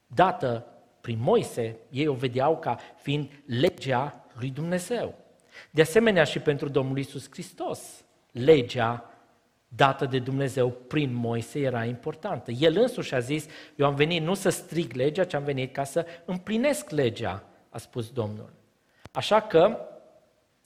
dată 0.07 0.65
prin 1.01 1.19
Moise, 1.21 1.77
ei 1.89 2.07
o 2.07 2.13
vedeau 2.13 2.57
ca 2.57 2.77
fiind 3.01 3.43
legea 3.45 4.25
lui 4.39 4.49
Dumnezeu. 4.49 5.22
De 5.71 5.81
asemenea 5.81 6.23
și 6.23 6.39
pentru 6.39 6.69
Domnul 6.69 6.97
Isus 6.97 7.27
Hristos, 7.29 8.03
legea 8.31 9.13
dată 9.75 10.05
de 10.05 10.19
Dumnezeu 10.19 10.69
prin 10.69 11.13
Moise 11.13 11.59
era 11.59 11.85
importantă. 11.85 12.51
El 12.51 12.77
însuși 12.77 13.15
a 13.15 13.19
zis, 13.19 13.45
eu 13.75 13.85
am 13.85 13.95
venit 13.95 14.21
nu 14.21 14.33
să 14.33 14.49
strig 14.49 14.93
legea, 14.93 15.23
ci 15.23 15.33
am 15.33 15.43
venit 15.43 15.73
ca 15.73 15.83
să 15.83 16.05
împlinesc 16.25 16.89
legea, 16.89 17.43
a 17.69 17.77
spus 17.77 18.11
Domnul. 18.11 18.53
Așa 19.11 19.41
că, 19.41 19.79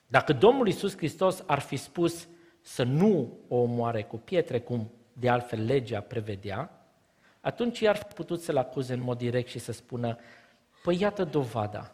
dacă 0.07 0.33
Domnul 0.33 0.67
Iisus 0.67 0.97
Hristos 0.97 1.43
ar 1.45 1.59
fi 1.59 1.75
spus 1.75 2.27
să 2.61 2.83
nu 2.83 3.37
o 3.47 3.55
omoare 3.55 4.03
cu 4.03 4.17
pietre, 4.17 4.59
cum 4.59 4.91
de 5.13 5.29
altfel 5.29 5.65
legea 5.65 5.99
prevedea, 5.99 6.71
atunci 7.41 7.79
i-ar 7.79 7.95
fi 7.95 8.13
putut 8.13 8.41
să-l 8.41 8.57
acuze 8.57 8.93
în 8.93 9.01
mod 9.01 9.17
direct 9.17 9.49
și 9.49 9.59
să 9.59 9.71
spună, 9.71 10.17
păi 10.83 10.97
iată 10.99 11.23
dovada 11.23 11.91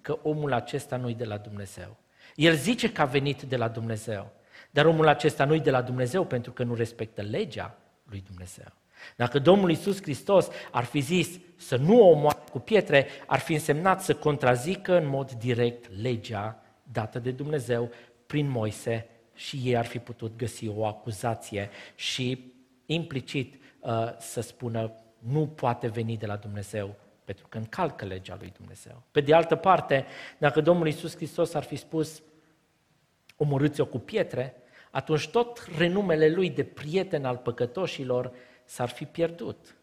că 0.00 0.18
omul 0.22 0.52
acesta 0.52 0.96
nu-i 0.96 1.14
de 1.14 1.24
la 1.24 1.36
Dumnezeu. 1.36 1.96
El 2.34 2.54
zice 2.54 2.92
că 2.92 3.00
a 3.00 3.04
venit 3.04 3.42
de 3.42 3.56
la 3.56 3.68
Dumnezeu, 3.68 4.32
dar 4.70 4.86
omul 4.86 5.08
acesta 5.08 5.44
nu-i 5.44 5.60
de 5.60 5.70
la 5.70 5.82
Dumnezeu 5.82 6.24
pentru 6.24 6.52
că 6.52 6.62
nu 6.62 6.74
respectă 6.74 7.22
legea 7.22 7.78
lui 8.04 8.24
Dumnezeu. 8.26 8.72
Dacă 9.16 9.38
Domnul 9.38 9.70
Iisus 9.70 10.02
Hristos 10.02 10.48
ar 10.70 10.84
fi 10.84 11.00
zis 11.00 11.28
să 11.56 11.76
nu 11.76 12.00
o 12.00 12.10
omoare 12.10 12.38
cu 12.50 12.58
pietre, 12.58 13.06
ar 13.26 13.38
fi 13.38 13.52
însemnat 13.52 14.02
să 14.02 14.14
contrazică 14.14 14.96
în 14.96 15.06
mod 15.06 15.32
direct 15.32 16.00
legea 16.00 16.62
dată 16.82 17.18
de 17.18 17.30
Dumnezeu 17.30 17.90
prin 18.26 18.48
Moise 18.48 19.06
și 19.34 19.60
ei 19.64 19.76
ar 19.76 19.86
fi 19.86 19.98
putut 19.98 20.36
găsi 20.36 20.68
o 20.68 20.86
acuzație 20.86 21.70
și 21.94 22.52
implicit 22.86 23.54
uh, 23.80 24.16
să 24.18 24.40
spună 24.40 24.92
nu 25.18 25.46
poate 25.46 25.88
veni 25.88 26.16
de 26.16 26.26
la 26.26 26.36
Dumnezeu 26.36 26.94
pentru 27.32 27.50
că 27.50 27.58
încalcă 27.58 28.04
legea 28.04 28.36
lui 28.38 28.52
Dumnezeu. 28.56 29.02
Pe 29.10 29.20
de 29.20 29.34
altă 29.34 29.56
parte, 29.56 30.06
dacă 30.38 30.60
Domnul 30.60 30.86
Iisus 30.86 31.16
Hristos 31.16 31.54
ar 31.54 31.62
fi 31.62 31.76
spus 31.76 32.22
omorâți-o 33.36 33.86
cu 33.86 33.98
pietre, 33.98 34.54
atunci 34.90 35.28
tot 35.28 35.66
renumele 35.76 36.28
lui 36.28 36.50
de 36.50 36.64
prieten 36.64 37.24
al 37.24 37.36
păcătoșilor 37.36 38.32
s-ar 38.64 38.88
fi 38.88 39.04
pierdut. 39.04 39.76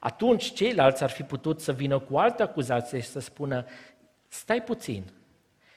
Atunci 0.00 0.52
ceilalți 0.52 1.02
ar 1.02 1.10
fi 1.10 1.22
putut 1.22 1.60
să 1.60 1.72
vină 1.72 1.98
cu 1.98 2.16
alte 2.16 2.42
acuzație 2.42 3.00
și 3.00 3.08
să 3.08 3.20
spună, 3.20 3.64
stai 4.28 4.62
puțin, 4.62 5.04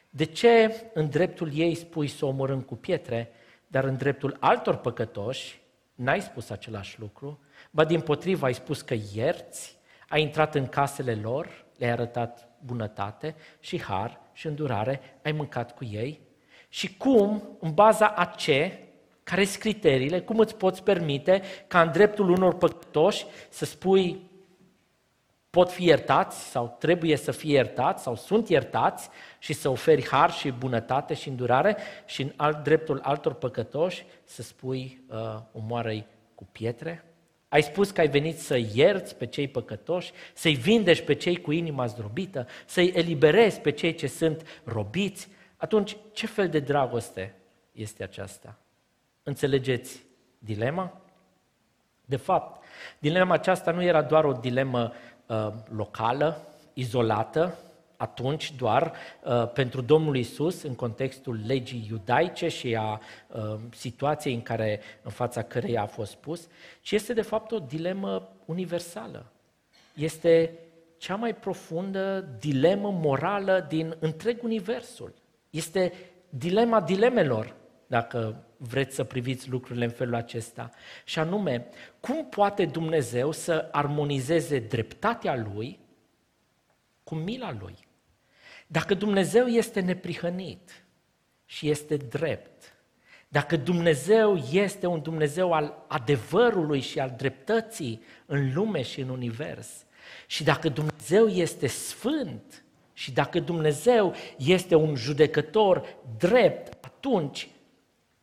de 0.10 0.24
ce 0.24 0.84
în 0.94 1.10
dreptul 1.10 1.52
ei 1.54 1.76
spui 1.76 2.08
să 2.08 2.26
o 2.26 2.28
omorâm 2.28 2.62
cu 2.62 2.76
pietre, 2.76 3.32
dar 3.68 3.84
în 3.84 3.98
dreptul 3.98 4.38
altor 4.40 4.76
păcătoși 4.76 5.62
n-ai 5.96 6.22
spus 6.22 6.50
același 6.50 7.00
lucru, 7.00 7.40
ba 7.72 7.86
din 7.86 8.02
potrivă 8.02 8.46
ai 8.46 8.54
spus 8.54 8.82
că 8.82 8.96
ierți, 9.14 9.76
ai 10.16 10.22
intrat 10.22 10.56
în 10.56 10.68
casele 10.68 11.16
lor, 11.16 11.66
le-ai 11.78 11.92
arătat 11.92 12.50
bunătate 12.66 13.36
și 13.60 13.82
har 13.82 14.20
și 14.34 14.48
îndurare, 14.48 15.20
ai 15.24 15.32
mâncat 15.32 15.76
cu 15.76 15.84
ei? 15.84 16.22
Și 16.70 16.98
cum, 16.98 17.58
în 17.60 17.74
baza 17.74 18.08
a 18.08 18.26
ce, 18.26 18.80
care 19.24 19.46
sunt 19.46 19.62
criteriile, 19.62 20.22
cum 20.22 20.40
îți 20.40 20.56
poți 20.56 20.84
permite 20.84 21.42
ca 21.68 21.82
în 21.82 21.92
dreptul 21.92 22.30
unor 22.30 22.56
păcătoși 22.56 23.26
să 23.50 23.66
spui 23.66 24.30
pot 25.50 25.72
fi 25.72 25.86
iertați 25.86 26.50
sau 26.50 26.76
trebuie 26.80 27.16
să 27.16 27.32
fie 27.32 27.54
iertați 27.54 28.04
sau 28.04 28.16
sunt 28.16 28.50
iertați 28.50 29.10
și 29.40 29.54
să 29.54 29.70
oferi 29.70 30.08
har 30.08 30.32
și 30.32 30.52
bunătate 30.52 31.14
și 31.14 31.30
îndurare 31.30 31.78
și 32.06 32.22
în 32.22 32.32
alt, 32.36 32.64
dreptul 32.64 33.00
altor 33.04 33.34
păcătoși 33.34 34.06
să 34.24 34.42
spui 34.42 35.04
uh, 35.10 35.42
omoară 35.52 36.06
cu 36.36 36.48
pietre? 36.52 37.15
Ai 37.50 37.64
spus 37.64 37.92
că 37.92 38.02
ai 38.02 38.08
venit 38.08 38.40
să 38.40 38.60
ierți 38.74 39.16
pe 39.16 39.26
cei 39.26 39.48
păcătoși, 39.48 40.12
să-i 40.34 40.56
vindești 40.56 41.04
pe 41.04 41.14
cei 41.14 41.42
cu 41.42 41.52
inima 41.52 41.86
zdrobită, 41.86 42.48
să-i 42.66 42.92
eliberezi 42.96 43.60
pe 43.60 43.72
cei 43.72 43.96
ce 43.96 44.08
sunt 44.08 44.62
robiți. 44.64 45.28
Atunci, 45.58 45.98
ce 46.14 46.28
fel 46.28 46.50
de 46.50 46.60
dragoste 46.60 47.36
este 47.72 48.04
aceasta? 48.04 48.58
Înțelegeți 49.24 50.04
dilema? 50.38 51.02
De 52.06 52.16
fapt, 52.16 52.64
dilema 53.00 53.34
aceasta 53.34 53.72
nu 53.72 53.84
era 53.84 54.02
doar 54.02 54.26
o 54.26 54.32
dilemă 54.32 54.94
uh, 55.26 55.48
locală, 55.70 56.48
izolată, 56.74 57.58
atunci 57.98 58.54
doar 58.56 58.94
uh, 59.24 59.52
pentru 59.52 59.82
Domnul 59.82 60.18
Isus 60.18 60.62
în 60.62 60.76
contextul 60.76 61.40
legii 61.46 61.88
iudaice 61.90 62.48
și 62.48 62.76
a 62.76 63.00
uh, 63.28 63.56
situației 63.72 64.34
în 64.34 64.42
care 64.42 64.80
în 65.02 65.12
fața 65.12 65.44
căreia 65.44 65.82
a 65.82 65.86
fost 65.86 66.16
pus, 66.16 66.48
ci 66.82 66.92
este 66.92 67.14
de 67.14 67.22
fapt 67.22 67.52
o 67.52 67.60
dilemă 67.60 68.30
universală. 68.46 69.26
Este 69.94 70.60
cea 70.98 71.16
mai 71.16 71.36
profundă 71.36 72.30
dilemă 72.40 72.92
morală 72.92 73.66
din 73.70 73.96
întreg 74.00 74.44
universul. 74.44 75.14
Este 75.50 75.94
dilema 76.30 76.82
dilemelor, 76.82 77.56
dacă 77.88 78.46
vreți 78.58 78.96
să 78.96 79.04
priviți 79.04 79.50
lucrurile 79.50 79.86
în 79.86 79.92
felul 79.92 80.16
acesta. 80.16 80.70
Și 81.04 81.20
anume, 81.20 81.68
cum 82.00 82.26
poate 82.26 82.66
Dumnezeu 82.66 83.32
să 83.32 83.68
armonizeze 83.72 84.60
dreptatea 84.60 85.36
Lui 85.54 85.80
cu 87.04 87.16
mila 87.16 87.56
Lui? 87.60 87.85
Dacă 88.68 88.94
Dumnezeu 88.94 89.46
este 89.46 89.80
neprihănit 89.80 90.86
și 91.46 91.70
este 91.70 91.98
drept, 91.98 92.76
dacă 93.28 93.58
Dumnezeu 93.58 94.36
este 94.52 94.86
un 94.86 95.02
Dumnezeu 95.02 95.54
al 95.54 95.86
adevărului 95.88 96.80
și 96.80 97.00
al 97.00 97.14
dreptății 97.18 98.02
în 98.26 98.54
lume 98.54 98.82
și 98.82 99.02
în 99.02 99.10
univers, 99.10 99.68
și 100.28 100.44
dacă 100.44 100.70
Dumnezeu 100.70 101.28
este 101.28 101.68
sfânt 101.68 102.64
și 102.94 103.12
dacă 103.12 103.40
Dumnezeu 103.40 104.14
este 104.38 104.76
un 104.76 104.96
judecător 104.96 105.98
drept, 106.18 106.86
atunci 106.86 107.50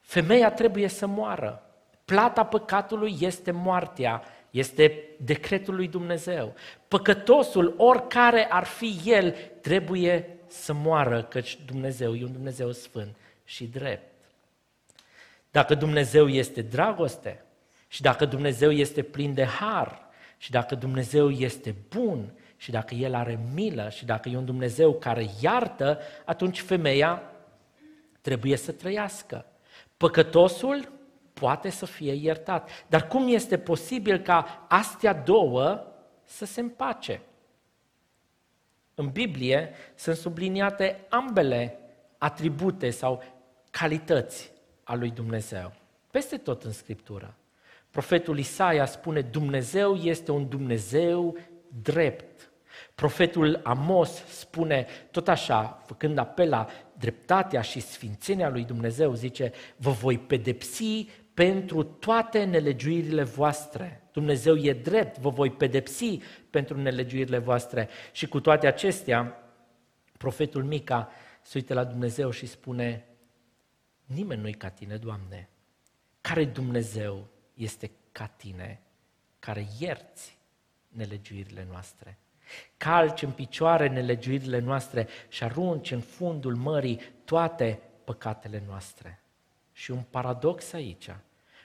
femeia 0.00 0.52
trebuie 0.52 0.88
să 0.88 1.06
moară. 1.06 1.66
Plata 2.04 2.44
păcatului 2.44 3.16
este 3.20 3.50
moartea, 3.50 4.22
este 4.52 5.04
decretul 5.18 5.74
lui 5.74 5.88
Dumnezeu. 5.88 6.54
Păcătosul, 6.88 7.74
oricare 7.76 8.46
ar 8.50 8.64
fi 8.64 9.00
el, 9.04 9.36
trebuie 9.60 10.36
să 10.46 10.72
moară, 10.72 11.22
căci 11.22 11.58
Dumnezeu 11.66 12.14
e 12.14 12.24
un 12.24 12.32
Dumnezeu 12.32 12.72
sfânt 12.72 13.16
și 13.44 13.66
drept. 13.66 14.12
Dacă 15.50 15.74
Dumnezeu 15.74 16.28
este 16.28 16.62
dragoste 16.62 17.44
și 17.88 18.02
dacă 18.02 18.24
Dumnezeu 18.24 18.70
este 18.70 19.02
plin 19.02 19.34
de 19.34 19.44
har 19.44 20.08
și 20.38 20.50
dacă 20.50 20.74
Dumnezeu 20.74 21.30
este 21.30 21.74
bun 21.88 22.32
și 22.56 22.70
dacă 22.70 22.94
El 22.94 23.14
are 23.14 23.38
milă 23.54 23.88
și 23.88 24.04
dacă 24.04 24.28
e 24.28 24.36
un 24.36 24.44
Dumnezeu 24.44 24.94
care 24.94 25.26
iartă, 25.40 25.98
atunci 26.24 26.60
femeia 26.60 27.22
trebuie 28.20 28.56
să 28.56 28.72
trăiască. 28.72 29.46
Păcătosul 29.96 30.92
poate 31.32 31.70
să 31.70 31.86
fie 31.86 32.12
iertat. 32.12 32.70
Dar 32.88 33.06
cum 33.06 33.28
este 33.28 33.58
posibil 33.58 34.18
ca 34.18 34.66
astea 34.68 35.12
două 35.12 35.86
să 36.24 36.44
se 36.44 36.60
împace? 36.60 37.20
În 38.94 39.08
Biblie 39.08 39.74
sunt 39.94 40.16
subliniate 40.16 41.06
ambele 41.08 41.78
atribute 42.18 42.90
sau 42.90 43.22
calități 43.70 44.52
a 44.84 44.94
lui 44.94 45.10
Dumnezeu. 45.10 45.72
Peste 46.10 46.36
tot 46.36 46.62
în 46.62 46.72
Scriptură. 46.72 47.34
Profetul 47.90 48.38
Isaia 48.38 48.84
spune 48.84 49.20
Dumnezeu 49.20 49.94
este 49.94 50.30
un 50.30 50.48
Dumnezeu 50.48 51.36
drept. 51.82 52.50
Profetul 52.94 53.60
Amos 53.62 54.24
spune 54.26 54.86
tot 55.10 55.28
așa, 55.28 55.82
făcând 55.86 56.18
apel 56.18 56.48
la 56.48 56.66
dreptatea 56.98 57.60
și 57.60 57.80
sfințenia 57.80 58.48
lui 58.48 58.64
Dumnezeu, 58.64 59.14
zice, 59.14 59.52
vă 59.76 59.90
voi 59.90 60.18
pedepsi 60.18 61.08
pentru 61.34 61.82
toate 61.82 62.44
nelegiuirile 62.44 63.22
voastre. 63.22 64.02
Dumnezeu 64.12 64.56
e 64.56 64.72
drept, 64.72 65.18
vă 65.18 65.30
voi 65.30 65.50
pedepsi 65.50 66.18
pentru 66.50 66.80
nelegiuirile 66.80 67.38
voastre. 67.38 67.88
Și 68.12 68.26
cu 68.26 68.40
toate 68.40 68.66
acestea, 68.66 69.36
profetul 70.18 70.64
Mica 70.64 71.10
se 71.42 71.58
uită 71.58 71.74
la 71.74 71.84
Dumnezeu 71.84 72.30
și 72.30 72.46
spune, 72.46 73.04
nimeni 74.04 74.40
nu-i 74.40 74.54
ca 74.54 74.68
tine, 74.68 74.96
Doamne. 74.96 75.48
Care 76.20 76.44
Dumnezeu 76.44 77.28
este 77.54 77.90
ca 78.12 78.26
tine, 78.26 78.80
care 79.38 79.66
ierți 79.78 80.38
nelegiuirile 80.88 81.66
noastre? 81.70 82.18
Calci 82.76 83.22
în 83.22 83.30
picioare 83.30 83.88
nelegiuirile 83.88 84.58
noastre 84.58 85.08
și 85.28 85.44
arunci 85.44 85.90
în 85.90 86.00
fundul 86.00 86.54
mării 86.54 87.00
toate 87.24 87.80
păcatele 88.04 88.62
noastre. 88.66 89.21
Și 89.82 89.90
un 89.90 90.02
paradox 90.10 90.72
aici. 90.72 91.08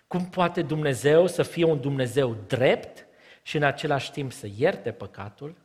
Cum 0.07 0.29
poate 0.29 0.61
Dumnezeu 0.61 1.27
să 1.27 1.43
fie 1.43 1.63
un 1.63 1.81
Dumnezeu 1.81 2.35
drept 2.47 3.05
și 3.41 3.55
în 3.57 3.63
același 3.63 4.11
timp 4.11 4.31
să 4.31 4.47
ierte 4.55 4.91
păcatul? 4.91 5.55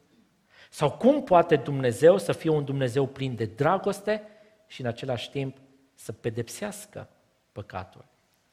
Sau 0.71 0.93
cum 0.93 1.23
poate 1.23 1.57
Dumnezeu 1.57 2.19
să 2.19 2.33
fie 2.33 2.51
un 2.51 2.65
Dumnezeu 2.65 3.07
plin 3.07 3.35
de 3.35 3.45
dragoste 3.45 4.23
și 4.67 4.81
în 4.81 4.87
același 4.87 5.31
timp 5.31 5.57
să 5.95 6.13
pedepsească 6.13 7.09
păcatul? 7.53 8.05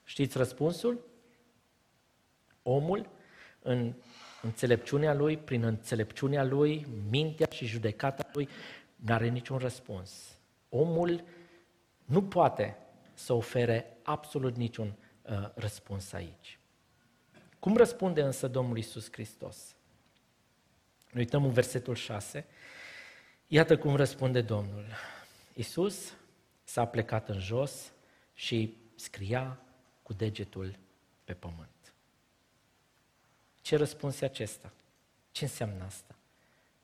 Știți 0.04 0.38
răspunsul? 0.38 1.06
Omul, 2.64 3.10
în 3.62 3.94
înțelepciunea 4.42 5.14
lui, 5.14 5.38
prin 5.38 5.64
înțelepciunea 5.64 6.44
lui, 6.44 6.88
mintea 7.10 7.48
și 7.52 7.66
judecata 7.66 8.30
lui, 8.34 8.50
nu 8.96 9.14
are 9.14 9.28
niciun 9.28 9.58
răspuns. 9.58 10.38
Omul 10.70 11.24
nu 12.06 12.24
poate 12.24 12.78
să 13.20 13.34
ofere 13.34 13.98
absolut 14.04 14.56
niciun 14.56 14.94
uh, 15.22 15.50
răspuns 15.56 16.14
aici. 16.14 16.60
Cum 17.60 17.78
răspunde 17.78 18.22
însă 18.22 18.48
Domnul 18.48 18.78
Isus 18.78 19.12
Hristos? 19.12 19.76
Ne 21.12 21.20
uităm 21.20 21.46
în 21.46 21.52
versetul 21.52 21.96
6. 21.96 22.46
Iată 23.48 23.78
cum 23.78 23.96
răspunde 23.96 24.42
Domnul. 24.42 24.86
Isus 25.54 26.14
s-a 26.64 26.86
plecat 26.86 27.30
în 27.30 27.40
jos 27.40 27.92
și 28.34 28.78
scria 28.96 29.60
cu 30.04 30.14
degetul 30.14 30.76
pe 31.24 31.34
pământ. 31.34 31.94
Ce 33.62 33.76
răspuns 33.76 34.22
e 34.22 34.26
acesta? 34.26 34.74
Ce 35.32 35.44
înseamnă 35.44 35.84
asta? 35.84 36.16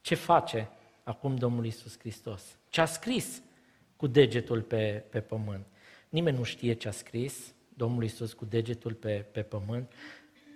Ce 0.01 0.15
face 0.15 0.69
acum 1.03 1.35
Domnul 1.35 1.65
Isus 1.65 1.99
Hristos? 1.99 2.43
Ce 2.69 2.81
a 2.81 2.85
scris 2.85 3.41
cu 3.95 4.07
degetul 4.07 4.61
pe, 4.61 5.03
pe 5.09 5.21
pământ? 5.21 5.65
Nimeni 6.15 6.37
nu 6.37 6.43
știe 6.43 6.73
ce 6.73 6.87
a 6.87 6.91
scris 6.91 7.53
Domnul 7.73 8.03
Isus 8.03 8.33
cu 8.33 8.45
degetul 8.45 8.93
pe, 8.93 9.25
pe 9.31 9.41
pământ. 9.41 9.91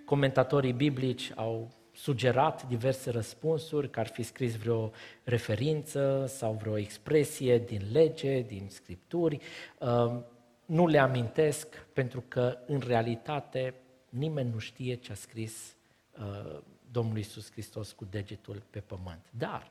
Comentatorii 0.04 0.72
biblici 0.72 1.32
au 1.34 1.70
sugerat 1.92 2.68
diverse 2.68 3.10
răspunsuri, 3.10 3.90
că 3.90 4.00
ar 4.00 4.06
fi 4.06 4.22
scris 4.22 4.56
vreo 4.56 4.90
referință 5.24 6.24
sau 6.28 6.52
vreo 6.52 6.78
expresie 6.78 7.58
din 7.58 7.82
lege, 7.92 8.40
din 8.40 8.66
scripturi. 8.68 9.38
Uh, 9.78 10.20
nu 10.66 10.86
le 10.86 10.98
amintesc 10.98 11.86
pentru 11.92 12.24
că, 12.28 12.58
în 12.66 12.78
realitate, 12.86 13.74
nimeni 14.08 14.50
nu 14.50 14.58
știe 14.58 14.94
ce 14.94 15.12
a 15.12 15.14
scris 15.14 15.76
uh, 16.18 16.58
Domnul 16.90 17.18
Isus 17.18 17.50
Hristos 17.50 17.92
cu 17.92 18.04
degetul 18.10 18.62
pe 18.70 18.80
pământ. 18.80 19.26
Dar, 19.30 19.70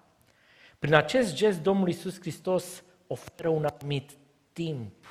prin 0.79 0.93
acest 0.93 1.35
gest, 1.35 1.61
Domnul 1.61 1.87
Isus 1.87 2.19
Hristos 2.19 2.83
oferă 3.07 3.49
un 3.49 3.65
anumit 3.65 4.11
timp, 4.53 5.05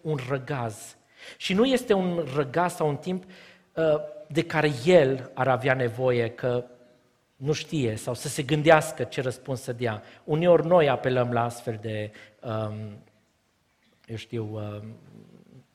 un 0.00 0.18
răgaz. 0.28 0.96
Și 1.36 1.54
nu 1.54 1.64
este 1.64 1.92
un 1.92 2.26
răgaz 2.34 2.74
sau 2.74 2.88
un 2.88 2.96
timp 2.96 3.24
uh, 3.24 3.84
de 4.28 4.42
care 4.42 4.70
el 4.84 5.30
ar 5.34 5.48
avea 5.48 5.74
nevoie 5.74 6.30
că 6.30 6.64
nu 7.36 7.52
știe 7.52 7.96
sau 7.96 8.14
să 8.14 8.28
se 8.28 8.42
gândească 8.42 9.04
ce 9.04 9.20
răspuns 9.20 9.60
să 9.60 9.72
dea. 9.72 10.02
Uneori 10.24 10.66
noi 10.66 10.88
apelăm 10.88 11.32
la 11.32 11.44
astfel 11.44 11.78
de, 11.80 12.10
um, 12.40 12.98
eu 14.06 14.16
știu, 14.16 14.44
um, 14.52 14.96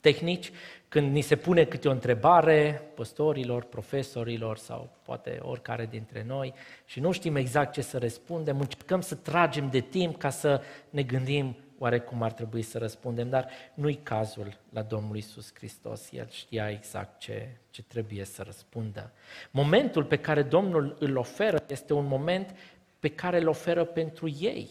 tehnici, 0.00 0.52
când 0.88 1.12
ni 1.12 1.20
se 1.20 1.36
pune 1.36 1.64
câte 1.64 1.88
o 1.88 1.90
întrebare 1.90 2.82
păstorilor, 2.94 3.64
profesorilor 3.64 4.56
sau 4.56 4.90
poate 5.02 5.38
oricare 5.42 5.86
dintre 5.90 6.24
noi 6.26 6.54
și 6.84 7.00
nu 7.00 7.12
știm 7.12 7.36
exact 7.36 7.72
ce 7.72 7.80
să 7.80 7.98
răspundem, 7.98 8.60
încercăm 8.60 9.00
să 9.00 9.14
tragem 9.14 9.68
de 9.70 9.80
timp 9.80 10.18
ca 10.18 10.30
să 10.30 10.62
ne 10.90 11.02
gândim 11.02 11.56
oare 11.78 12.00
cum 12.00 12.22
ar 12.22 12.32
trebui 12.32 12.62
să 12.62 12.78
răspundem, 12.78 13.28
dar 13.28 13.48
nu-i 13.74 14.00
cazul 14.02 14.58
la 14.70 14.82
Domnul 14.82 15.16
Isus 15.16 15.54
Hristos. 15.54 16.12
El 16.12 16.28
știa 16.30 16.70
exact 16.70 17.18
ce, 17.18 17.48
ce 17.70 17.82
trebuie 17.82 18.24
să 18.24 18.42
răspundă. 18.42 19.12
Momentul 19.50 20.04
pe 20.04 20.16
care 20.16 20.42
Domnul 20.42 20.96
îl 20.98 21.16
oferă 21.16 21.64
este 21.68 21.92
un 21.92 22.06
moment 22.06 22.56
pe 22.98 23.08
care 23.08 23.40
îl 23.40 23.48
oferă 23.48 23.84
pentru 23.84 24.28
ei, 24.38 24.68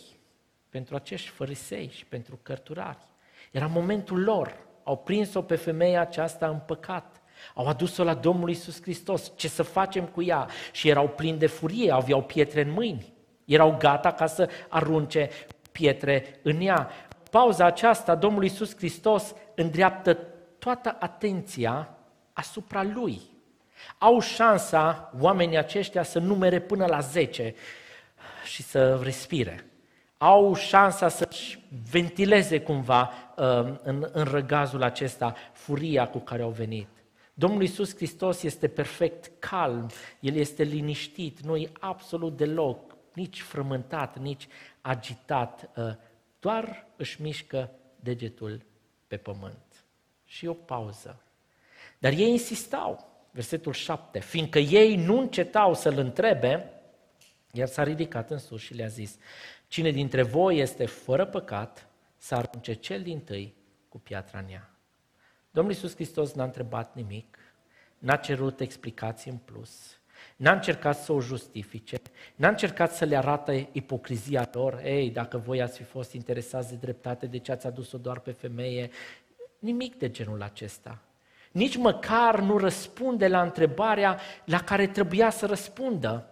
pentru 0.69 0.95
acești 0.95 1.29
fărisei 1.29 1.89
și 1.89 2.05
pentru 2.05 2.39
cărturari. 2.41 3.07
Era 3.51 3.67
momentul 3.67 4.23
lor. 4.23 4.63
Au 4.83 4.97
prins-o 4.97 5.41
pe 5.41 5.55
femeia 5.55 6.01
aceasta 6.01 6.47
în 6.47 6.59
păcat. 6.59 7.21
Au 7.53 7.67
adus-o 7.67 8.03
la 8.03 8.13
Domnul 8.13 8.49
Isus 8.49 8.81
Hristos. 8.81 9.31
Ce 9.35 9.47
să 9.47 9.63
facem 9.63 10.05
cu 10.05 10.23
ea? 10.23 10.47
Și 10.71 10.89
erau 10.89 11.07
plini 11.07 11.37
de 11.37 11.47
furie, 11.47 11.91
aveau 11.91 12.23
pietre 12.23 12.61
în 12.61 12.71
mâini. 12.71 13.13
Erau 13.45 13.75
gata 13.77 14.11
ca 14.11 14.25
să 14.25 14.49
arunce 14.69 15.29
pietre 15.77 16.39
în 16.41 16.61
ea. 16.61 16.89
Pauza 17.31 17.65
aceasta, 17.65 18.15
Domnul 18.15 18.43
Iisus 18.43 18.75
Hristos 18.75 19.33
îndreaptă 19.55 20.17
toată 20.59 20.95
atenția 20.99 21.89
asupra 22.33 22.83
Lui. 22.83 23.21
Au 23.97 24.19
șansa 24.19 25.13
oamenii 25.19 25.57
aceștia 25.57 26.03
să 26.03 26.19
numere 26.19 26.59
până 26.59 26.85
la 26.85 26.99
10 26.99 27.55
și 28.45 28.63
să 28.63 28.99
respire. 29.03 29.65
Au 30.17 30.53
șansa 30.53 31.07
să-și 31.07 31.59
ventileze 31.91 32.61
cumva 32.61 33.11
uh, 33.35 33.45
în, 33.83 34.09
în 34.11 34.23
răgazul 34.23 34.83
acesta 34.83 35.35
furia 35.51 36.07
cu 36.07 36.19
care 36.19 36.41
au 36.41 36.49
venit. 36.49 36.87
Domnul 37.33 37.61
Iisus 37.61 37.95
Hristos 37.95 38.43
este 38.43 38.67
perfect 38.67 39.31
calm, 39.39 39.89
El 40.19 40.35
este 40.35 40.63
liniștit, 40.63 41.39
nu 41.39 41.55
e 41.55 41.71
absolut 41.79 42.37
deloc 42.37 42.95
nici 43.15 43.41
frământat, 43.41 44.19
nici 44.19 44.47
agitat, 44.85 45.69
ă, 45.77 45.97
doar 46.39 46.87
își 46.95 47.21
mișcă 47.21 47.71
degetul 47.99 48.65
pe 49.07 49.17
pământ. 49.17 49.85
Și 50.25 50.47
o 50.47 50.53
pauză. 50.53 51.21
Dar 51.97 52.11
ei 52.11 52.29
insistau, 52.29 53.07
versetul 53.31 53.73
7, 53.73 54.19
fiindcă 54.19 54.59
ei 54.59 54.95
nu 54.95 55.19
încetau 55.19 55.73
să-l 55.73 55.97
întrebe, 55.97 56.71
el 57.51 57.67
s-a 57.67 57.83
ridicat 57.83 58.29
în 58.29 58.37
sus 58.37 58.61
și 58.61 58.73
le-a 58.73 58.87
zis, 58.87 59.17
cine 59.67 59.89
dintre 59.89 60.21
voi 60.21 60.57
este 60.57 60.85
fără 60.85 61.25
păcat, 61.25 61.87
să 62.17 62.35
arunce 62.35 62.73
cel 62.73 63.01
din 63.01 63.19
tâi 63.19 63.55
cu 63.89 63.99
piatra 63.99 64.39
în 64.39 64.49
ea. 64.49 64.69
Domnul 65.51 65.73
Iisus 65.73 65.93
Hristos 65.93 66.33
n-a 66.33 66.43
întrebat 66.43 66.95
nimic, 66.95 67.37
n-a 67.97 68.15
cerut 68.15 68.59
explicații 68.59 69.31
în 69.31 69.37
plus, 69.37 69.99
N-a 70.35 70.51
încercat 70.51 70.97
să 70.97 71.11
o 71.11 71.21
justifice, 71.21 72.01
n-a 72.35 72.47
încercat 72.47 72.93
să 72.93 73.05
le 73.05 73.17
arate 73.17 73.69
ipocrizia 73.71 74.49
lor, 74.53 74.81
ei, 74.83 75.09
dacă 75.09 75.37
voi 75.37 75.61
ați 75.61 75.77
fi 75.77 75.83
fost 75.83 76.13
interesați 76.13 76.69
de 76.69 76.75
dreptate, 76.75 77.25
de 77.25 77.37
ce 77.37 77.51
ați 77.51 77.67
adus-o 77.67 77.97
doar 77.97 78.19
pe 78.19 78.31
femeie? 78.31 78.89
Nimic 79.59 79.97
de 79.97 80.09
genul 80.09 80.41
acesta. 80.41 80.99
Nici 81.51 81.75
măcar 81.75 82.39
nu 82.39 82.57
răspunde 82.57 83.27
la 83.27 83.41
întrebarea 83.41 84.19
la 84.45 84.63
care 84.63 84.87
trebuia 84.87 85.29
să 85.29 85.45
răspundă. 85.45 86.29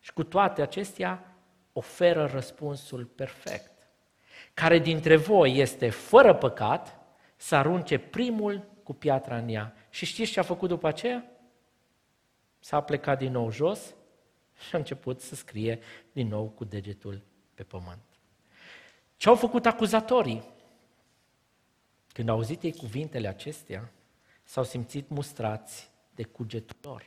Și 0.00 0.12
cu 0.12 0.24
toate 0.24 0.62
acestea 0.62 1.36
oferă 1.72 2.30
răspunsul 2.32 3.04
perfect. 3.04 3.72
Care 4.54 4.78
dintre 4.78 5.16
voi 5.16 5.58
este 5.58 5.90
fără 5.90 6.34
păcat, 6.34 6.98
să 7.36 7.56
arunce 7.56 7.98
primul 7.98 8.64
cu 8.82 8.94
piatra 8.94 9.36
în 9.36 9.48
ea. 9.48 9.74
Și 9.90 10.06
știți 10.06 10.32
ce 10.32 10.40
a 10.40 10.42
făcut 10.42 10.68
după 10.68 10.88
aceea? 10.88 11.24
S-a 12.68 12.80
plecat 12.80 13.18
din 13.18 13.32
nou 13.32 13.50
jos 13.50 13.94
și 14.66 14.74
a 14.74 14.78
început 14.78 15.20
să 15.20 15.34
scrie 15.34 15.78
din 16.12 16.28
nou 16.28 16.48
cu 16.48 16.64
degetul 16.64 17.22
pe 17.54 17.62
pământ. 17.62 18.02
Ce 19.16 19.28
au 19.28 19.34
făcut 19.34 19.66
acuzatorii? 19.66 20.42
Când 22.12 22.28
au 22.28 22.34
auzit 22.34 22.62
ei 22.62 22.72
cuvintele 22.72 23.28
acestea, 23.28 23.92
s-au 24.44 24.64
simțit 24.64 25.08
mustrați 25.08 25.90
de 26.14 26.22
cugetul 26.22 26.76
lor. 26.82 27.06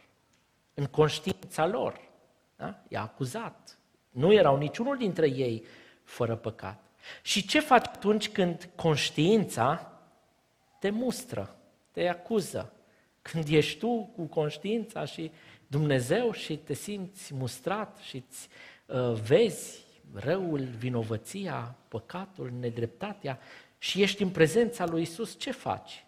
În 0.74 0.86
conștiința 0.86 1.66
lor. 1.68 2.10
Da? 2.56 2.84
I-a 2.88 3.02
acuzat. 3.02 3.78
Nu 4.10 4.34
erau 4.34 4.58
niciunul 4.58 4.98
dintre 4.98 5.28
ei 5.30 5.66
fără 6.04 6.36
păcat. 6.36 6.84
Și 7.22 7.48
ce 7.48 7.60
faci 7.60 7.88
atunci 7.88 8.30
când 8.30 8.70
conștiința 8.76 10.00
te 10.80 10.90
mustră, 10.90 11.56
te 11.92 12.08
acuză? 12.08 12.74
Când 13.22 13.48
ești 13.48 13.80
tu 13.80 14.12
cu 14.16 14.24
conștiința 14.24 15.06
și 15.06 15.32
Dumnezeu 15.72 16.32
și 16.32 16.58
te 16.58 16.74
simți 16.74 17.34
mustrat 17.34 17.98
și 18.02 18.24
îți 18.28 18.48
uh, 18.86 19.14
vezi 19.14 19.80
răul, 20.14 20.60
vinovăția, 20.60 21.76
păcatul, 21.88 22.52
nedreptatea 22.60 23.40
și 23.78 24.02
ești 24.02 24.24
în 24.24 24.30
prezența 24.30 24.86
lui 24.86 25.02
Isus, 25.02 25.40
ce 25.40 25.52
faci? 25.52 26.06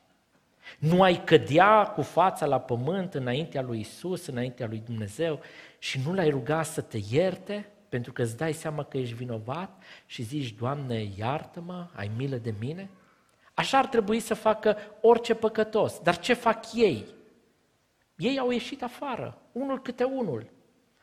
Nu 0.79 1.01
ai 1.01 1.23
cădea 1.23 1.83
cu 1.83 2.01
fața 2.01 2.45
la 2.45 2.59
pământ 2.59 3.13
înaintea 3.13 3.61
lui 3.61 3.79
Isus, 3.79 4.25
înaintea 4.25 4.67
lui 4.67 4.81
Dumnezeu 4.85 5.39
și 5.79 5.99
nu 6.05 6.13
l-ai 6.13 6.29
ruga 6.29 6.63
să 6.63 6.81
te 6.81 6.99
ierte 7.09 7.69
pentru 7.89 8.11
că 8.11 8.21
îți 8.21 8.37
dai 8.37 8.53
seama 8.53 8.83
că 8.83 8.97
ești 8.97 9.15
vinovat 9.15 9.83
și 10.05 10.23
zici, 10.23 10.53
Doamne, 10.53 11.07
iartă-mă, 11.17 11.87
ai 11.95 12.11
milă 12.17 12.35
de 12.35 12.53
mine? 12.59 12.89
Așa 13.53 13.77
ar 13.77 13.85
trebui 13.85 14.19
să 14.19 14.33
facă 14.33 14.77
orice 15.01 15.33
păcătos. 15.33 15.99
Dar 15.99 16.19
ce 16.19 16.33
fac 16.33 16.73
ei? 16.73 17.05
Ei 18.15 18.39
au 18.39 18.51
ieșit 18.51 18.83
afară, 18.83 19.41
unul 19.51 19.81
câte 19.81 20.03
unul. 20.03 20.51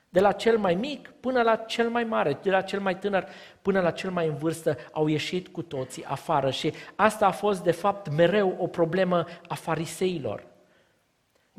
De 0.09 0.21
la 0.21 0.33
cel 0.33 0.59
mai 0.59 0.75
mic 0.75 1.09
până 1.21 1.43
la 1.43 1.57
cel 1.57 1.91
mai 1.91 2.05
mare, 2.05 2.39
de 2.43 2.51
la 2.51 2.61
cel 2.61 2.81
mai 2.81 2.99
tânăr 2.99 3.29
până 3.63 3.81
la 3.81 3.91
cel 3.91 4.11
mai 4.11 4.27
în 4.27 4.37
vârstă, 4.37 4.77
au 4.93 5.07
ieșit 5.07 5.49
cu 5.49 5.63
toții 5.63 6.05
afară. 6.05 6.51
Și 6.51 6.73
asta 6.95 7.27
a 7.27 7.31
fost, 7.31 7.63
de 7.63 7.71
fapt, 7.71 8.11
mereu 8.17 8.57
o 8.59 8.67
problemă 8.67 9.25
a 9.49 9.55
fariseilor 9.55 10.51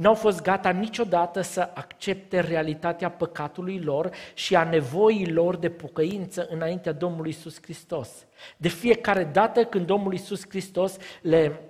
n-au 0.02 0.14
fost 0.14 0.42
gata 0.42 0.70
niciodată 0.70 1.42
să 1.42 1.70
accepte 1.74 2.40
realitatea 2.40 3.10
păcatului 3.10 3.80
lor 3.80 4.10
și 4.34 4.56
a 4.56 4.64
nevoii 4.64 5.32
lor 5.32 5.56
de 5.56 5.70
pocăință 5.70 6.48
înaintea 6.50 6.92
Domnului 6.92 7.30
Isus 7.30 7.62
Hristos. 7.62 8.26
De 8.58 8.68
fiecare 8.68 9.24
dată 9.24 9.64
când 9.64 9.86
Domnul 9.86 10.14
Isus 10.14 10.50
Hristos 10.50 10.98
le 11.22 11.62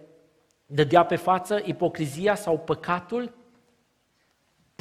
dădea 0.65 1.05
pe 1.05 1.15
față 1.15 1.61
ipocrizia 1.63 2.35
sau 2.35 2.57
păcatul, 2.59 3.33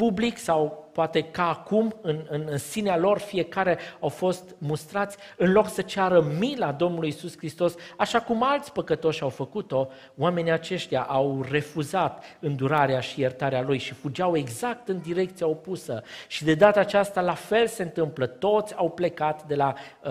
public 0.01 0.39
sau 0.39 0.89
poate 0.93 1.23
ca 1.23 1.49
acum, 1.49 1.95
în, 2.01 2.27
în, 2.29 2.45
în 2.51 2.59
sinea 2.59 2.97
lor, 2.97 3.19
fiecare 3.19 3.79
au 4.01 4.09
fost 4.09 4.55
mustrați, 4.59 5.17
în 5.37 5.53
loc 5.53 5.69
să 5.69 5.83
ceară 5.83 6.23
mila 6.39 6.73
Domnului 6.73 7.09
Isus 7.09 7.37
Hristos, 7.37 7.75
așa 7.97 8.21
cum 8.21 8.43
alți 8.43 8.73
păcătoși 8.73 9.23
au 9.23 9.29
făcut-o, 9.29 9.89
oamenii 10.17 10.51
aceștia 10.51 11.03
au 11.03 11.45
refuzat 11.51 12.25
îndurarea 12.39 13.01
și 13.01 13.21
iertarea 13.21 13.63
Lui 13.63 13.79
și 13.79 13.93
fugeau 13.93 14.37
exact 14.37 14.89
în 14.89 15.01
direcția 15.01 15.47
opusă. 15.47 16.03
Și 16.29 16.45
de 16.45 16.55
data 16.55 16.81
aceasta 16.81 17.21
la 17.21 17.35
fel 17.35 17.67
se 17.67 17.83
întâmplă, 17.83 18.27
toți 18.27 18.75
au 18.75 18.91
plecat 18.91 19.47
de 19.47 19.55
la 19.55 19.75
uh, 20.05 20.11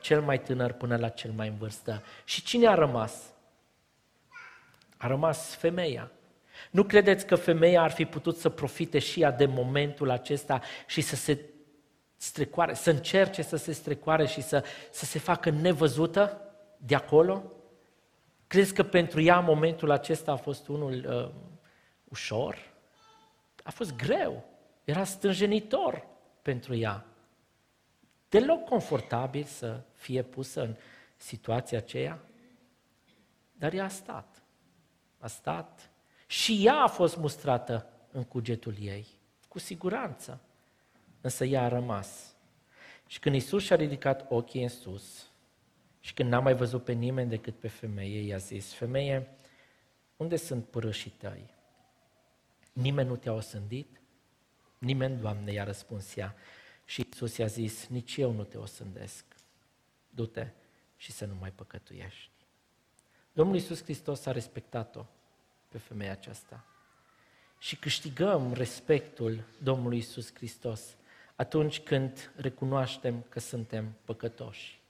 cel 0.00 0.20
mai 0.20 0.40
tânăr 0.40 0.72
până 0.72 0.96
la 0.96 1.08
cel 1.08 1.30
mai 1.36 1.48
în 1.48 1.54
vârstă. 1.58 2.02
Și 2.24 2.42
cine 2.42 2.66
a 2.66 2.74
rămas? 2.74 3.22
A 4.96 5.06
rămas 5.06 5.54
femeia. 5.54 6.10
Nu 6.70 6.82
credeți 6.84 7.26
că 7.26 7.34
femeia 7.34 7.82
ar 7.82 7.90
fi 7.90 8.04
putut 8.04 8.36
să 8.36 8.48
profite 8.48 8.98
și 8.98 9.20
ea 9.20 9.30
de 9.30 9.46
momentul 9.46 10.10
acesta 10.10 10.60
și 10.86 11.00
să 11.00 11.16
se 11.16 11.40
strecoare, 12.16 12.74
să 12.74 12.90
încerce 12.90 13.42
să 13.42 13.56
se 13.56 13.72
strecoare 13.72 14.26
și 14.26 14.40
să, 14.40 14.64
să 14.90 15.04
se 15.04 15.18
facă 15.18 15.50
nevăzută 15.50 16.40
de 16.76 16.94
acolo? 16.94 17.52
Crezi 18.46 18.74
că 18.74 18.82
pentru 18.82 19.20
ea 19.20 19.40
momentul 19.40 19.90
acesta 19.90 20.32
a 20.32 20.36
fost 20.36 20.68
unul 20.68 21.06
uh, 21.08 21.42
ușor? 22.04 22.74
A 23.62 23.70
fost 23.70 23.96
greu, 23.96 24.44
era 24.84 25.04
stânjenitor 25.04 26.06
pentru 26.42 26.74
ea. 26.74 27.06
Deloc 28.28 28.64
confortabil 28.64 29.44
să 29.44 29.80
fie 29.92 30.22
pusă 30.22 30.62
în 30.62 30.76
situația 31.16 31.78
aceea, 31.78 32.18
dar 33.52 33.72
ea 33.72 33.84
a 33.84 33.88
stat. 33.88 34.42
A 35.18 35.26
stat 35.26 35.90
și 36.26 36.66
ea 36.66 36.74
a 36.74 36.88
fost 36.88 37.16
mustrată 37.16 37.86
în 38.12 38.24
cugetul 38.24 38.74
ei, 38.80 39.06
cu 39.48 39.58
siguranță. 39.58 40.40
Însă 41.20 41.44
ea 41.44 41.62
a 41.62 41.68
rămas. 41.68 42.34
Și 43.06 43.18
când 43.18 43.34
Isus 43.34 43.62
și-a 43.62 43.76
ridicat 43.76 44.26
ochii 44.28 44.62
în 44.62 44.68
sus 44.68 45.30
și 46.00 46.14
când 46.14 46.28
n-a 46.28 46.40
mai 46.40 46.54
văzut 46.54 46.84
pe 46.84 46.92
nimeni 46.92 47.28
decât 47.28 47.58
pe 47.58 47.68
femeie, 47.68 48.20
i-a 48.20 48.36
zis, 48.36 48.72
femeie, 48.72 49.28
unde 50.16 50.36
sunt 50.36 50.66
părâșii 50.66 51.10
tăi? 51.10 51.54
Nimeni 52.72 53.08
nu 53.08 53.16
te-a 53.16 53.32
osândit? 53.32 54.00
Nimeni, 54.78 55.20
Doamne, 55.20 55.52
i-a 55.52 55.64
răspuns 55.64 56.16
ea. 56.16 56.34
Și 56.84 57.06
Isus 57.12 57.36
i-a 57.36 57.46
zis, 57.46 57.86
nici 57.86 58.16
eu 58.16 58.32
nu 58.32 58.44
te 58.44 58.58
osândesc. 58.58 59.24
Du-te 60.10 60.48
și 60.96 61.12
să 61.12 61.24
nu 61.24 61.34
mai 61.34 61.50
păcătuiești. 61.50 62.30
Domnul 63.32 63.56
Iisus 63.56 63.82
Hristos 63.82 64.26
a 64.26 64.32
respectat-o 64.32 65.04
pe 65.76 65.82
femeia 65.82 66.12
aceasta. 66.12 66.64
Și 67.58 67.76
câștigăm 67.76 68.52
respectul 68.52 69.44
Domnului 69.62 69.98
Isus 69.98 70.34
Hristos 70.34 70.96
atunci 71.34 71.80
când 71.80 72.32
recunoaștem 72.36 73.24
că 73.28 73.40
suntem 73.40 73.96
păcătoși. 74.04 74.80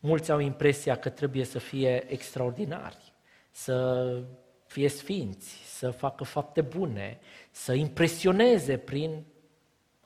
Mulți 0.00 0.30
au 0.30 0.38
impresia 0.38 0.96
că 0.96 1.08
trebuie 1.08 1.44
să 1.44 1.58
fie 1.58 2.12
extraordinari, 2.12 3.12
să 3.50 4.18
fie 4.66 4.88
sfinți, 4.88 5.78
să 5.78 5.90
facă 5.90 6.24
fapte 6.24 6.60
bune, 6.60 7.18
să 7.50 7.72
impresioneze 7.72 8.76
prin 8.76 9.24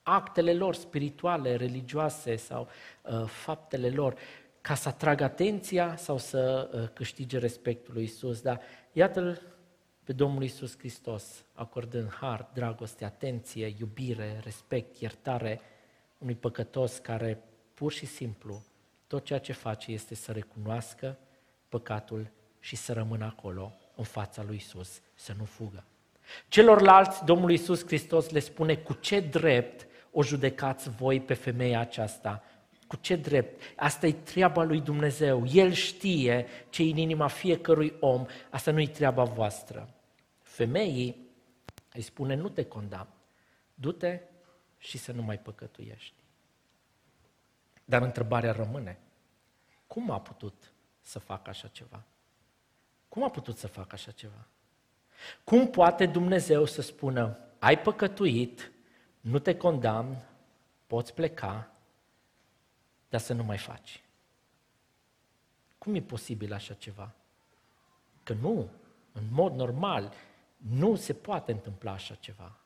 actele 0.03 0.55
lor 0.55 0.75
spirituale, 0.75 1.57
religioase 1.57 2.37
sau 2.37 2.69
uh, 3.03 3.25
faptele 3.27 3.91
lor, 3.91 4.15
ca 4.61 4.75
să 4.75 4.89
atragă 4.89 5.25
atenția 5.25 5.97
sau 5.97 6.19
să 6.19 6.71
uh, 6.73 6.89
câștige 6.93 7.39
respectul 7.39 7.95
lui 7.95 8.03
Isus. 8.03 8.41
Dar 8.41 8.61
iată-l 8.93 9.53
pe 10.05 10.13
Domnul 10.13 10.43
Isus 10.43 10.79
Hristos, 10.79 11.45
acordând 11.53 12.13
har, 12.13 12.51
dragoste, 12.55 13.05
atenție, 13.05 13.75
iubire, 13.79 14.41
respect, 14.45 14.97
iertare 14.97 15.61
unui 16.19 16.35
păcătos 16.35 16.99
care 16.99 17.43
pur 17.75 17.93
și 17.93 18.07
simplu 18.07 18.65
tot 19.07 19.25
ceea 19.25 19.39
ce 19.39 19.53
face 19.53 19.93
este 19.93 20.15
să 20.15 20.33
recunoască 20.33 21.19
păcatul 21.69 22.31
și 22.61 22.77
să 22.77 22.93
rămână 22.93 23.25
acolo 23.25 23.73
în 23.97 24.05
fața 24.05 24.43
lui 24.43 24.57
Isus, 24.57 25.01
să 25.15 25.35
nu 25.39 25.45
fugă. 25.45 25.85
Celorlalți, 26.49 27.25
Domnul 27.25 27.51
Isus 27.51 27.87
Hristos 27.87 28.31
le 28.31 28.39
spune 28.39 28.77
cu 28.77 28.93
ce 28.93 29.21
drept 29.21 29.87
o 30.11 30.23
judecați 30.23 30.91
voi 30.91 31.21
pe 31.21 31.35
femeia 31.35 31.81
aceasta. 31.81 32.43
Cu 32.93 32.99
ce 32.99 33.17
drept? 33.17 33.63
Asta 33.77 34.07
e 34.07 34.13
treaba 34.13 34.63
lui 34.63 34.81
Dumnezeu. 34.81 35.47
El 35.47 35.73
știe 35.73 36.47
ce 36.71 36.83
e 36.83 36.91
în 36.91 36.97
inima 36.97 37.27
fiecărui 37.27 37.97
om. 38.01 38.27
Asta 38.51 38.71
nu 38.71 38.81
e 38.81 38.87
treaba 38.87 39.25
voastră. 39.25 39.89
Femeii 40.41 41.29
îi 41.93 42.01
spune, 42.01 42.35
nu 42.35 42.49
te 42.49 42.65
condamn, 42.65 43.09
du-te 43.75 44.21
și 44.79 44.99
să 44.99 45.13
nu 45.13 45.23
mai 45.23 45.39
păcătuiești. 45.39 46.15
Dar 47.85 48.03
întrebarea 48.03 48.53
rămâne, 48.53 48.99
cum 49.87 50.11
a 50.11 50.21
putut 50.21 50.73
să 51.01 51.19
facă 51.19 51.51
așa 51.51 51.69
ceva? 51.69 52.03
Cum 53.09 53.23
a 53.25 53.31
putut 53.31 53.57
să 53.57 53.67
facă 53.67 53.91
așa 53.93 54.11
ceva? 54.11 54.47
Cum 55.45 55.69
poate 55.71 56.07
Dumnezeu 56.07 56.65
să 56.65 56.83
spună, 56.83 57.39
ai 57.59 57.79
păcătuit, 57.79 58.73
nu 59.21 59.39
te 59.39 59.57
condamn, 59.57 60.17
poți 60.87 61.15
pleca, 61.15 61.72
dar 63.13 63.21
să 63.21 63.33
nu 63.33 63.43
mai 63.43 63.59
faci? 63.59 64.03
Cum 65.79 65.95
e 65.95 66.01
posibil 66.01 66.53
așa 66.53 66.75
ceva? 66.75 67.15
Că 68.23 68.33
nu, 68.33 68.71
în 69.13 69.23
mod 69.31 69.55
normal, 69.55 70.13
nu 70.57 70.97
se 70.97 71.13
poate 71.13 71.53
întâmpla 71.53 71.93
așa 71.93 72.15
ceva. 72.15 72.57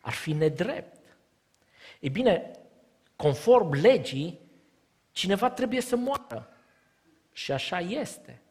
Ar 0.00 0.12
fi 0.12 0.32
nedrept. 0.32 1.00
Ei 2.00 2.10
bine, 2.10 2.50
conform 3.16 3.72
legii, 3.72 4.38
cineva 5.12 5.50
trebuie 5.50 5.80
să 5.80 5.96
moară. 5.96 6.48
Și 7.32 7.52
așa 7.52 7.80
este. 7.80 8.42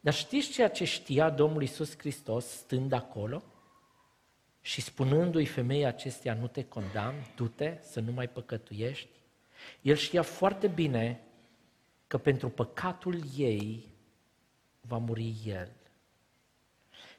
Dar 0.00 0.14
știți 0.14 0.50
ceea 0.50 0.70
ce 0.70 0.84
știa 0.84 1.30
Domnul 1.30 1.62
Isus 1.62 1.98
Hristos 1.98 2.46
stând 2.46 2.92
acolo? 2.92 3.42
Și 4.60 4.80
spunându-i 4.80 5.46
femeii 5.46 5.84
acestea, 5.84 6.34
nu 6.34 6.46
te 6.46 6.64
condamn, 6.64 7.26
du-te 7.36 7.78
să 7.82 8.00
nu 8.00 8.12
mai 8.12 8.28
păcătuiești, 8.28 9.19
el 9.80 9.96
știa 9.96 10.22
foarte 10.22 10.68
bine 10.68 11.20
că 12.06 12.18
pentru 12.18 12.48
păcatul 12.48 13.20
ei 13.36 13.88
va 14.80 14.96
muri 14.96 15.34
el 15.44 15.72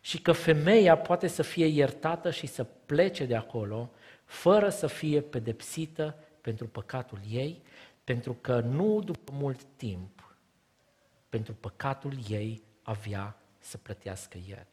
și 0.01 0.21
că 0.21 0.31
femeia 0.31 0.97
poate 0.97 1.27
să 1.27 1.41
fie 1.41 1.65
iertată 1.65 2.31
și 2.31 2.47
să 2.47 2.63
plece 2.63 3.25
de 3.25 3.35
acolo 3.35 3.89
fără 4.25 4.69
să 4.69 4.87
fie 4.87 5.21
pedepsită 5.21 6.15
pentru 6.41 6.67
păcatul 6.67 7.19
ei, 7.29 7.61
pentru 8.03 8.33
că 8.33 8.59
nu 8.59 9.01
după 9.01 9.31
mult 9.35 9.63
timp, 9.75 10.35
pentru 11.29 11.53
păcatul 11.53 12.13
ei 12.29 12.63
avea 12.81 13.35
să 13.59 13.77
plătească 13.77 14.37
el. 14.49 14.67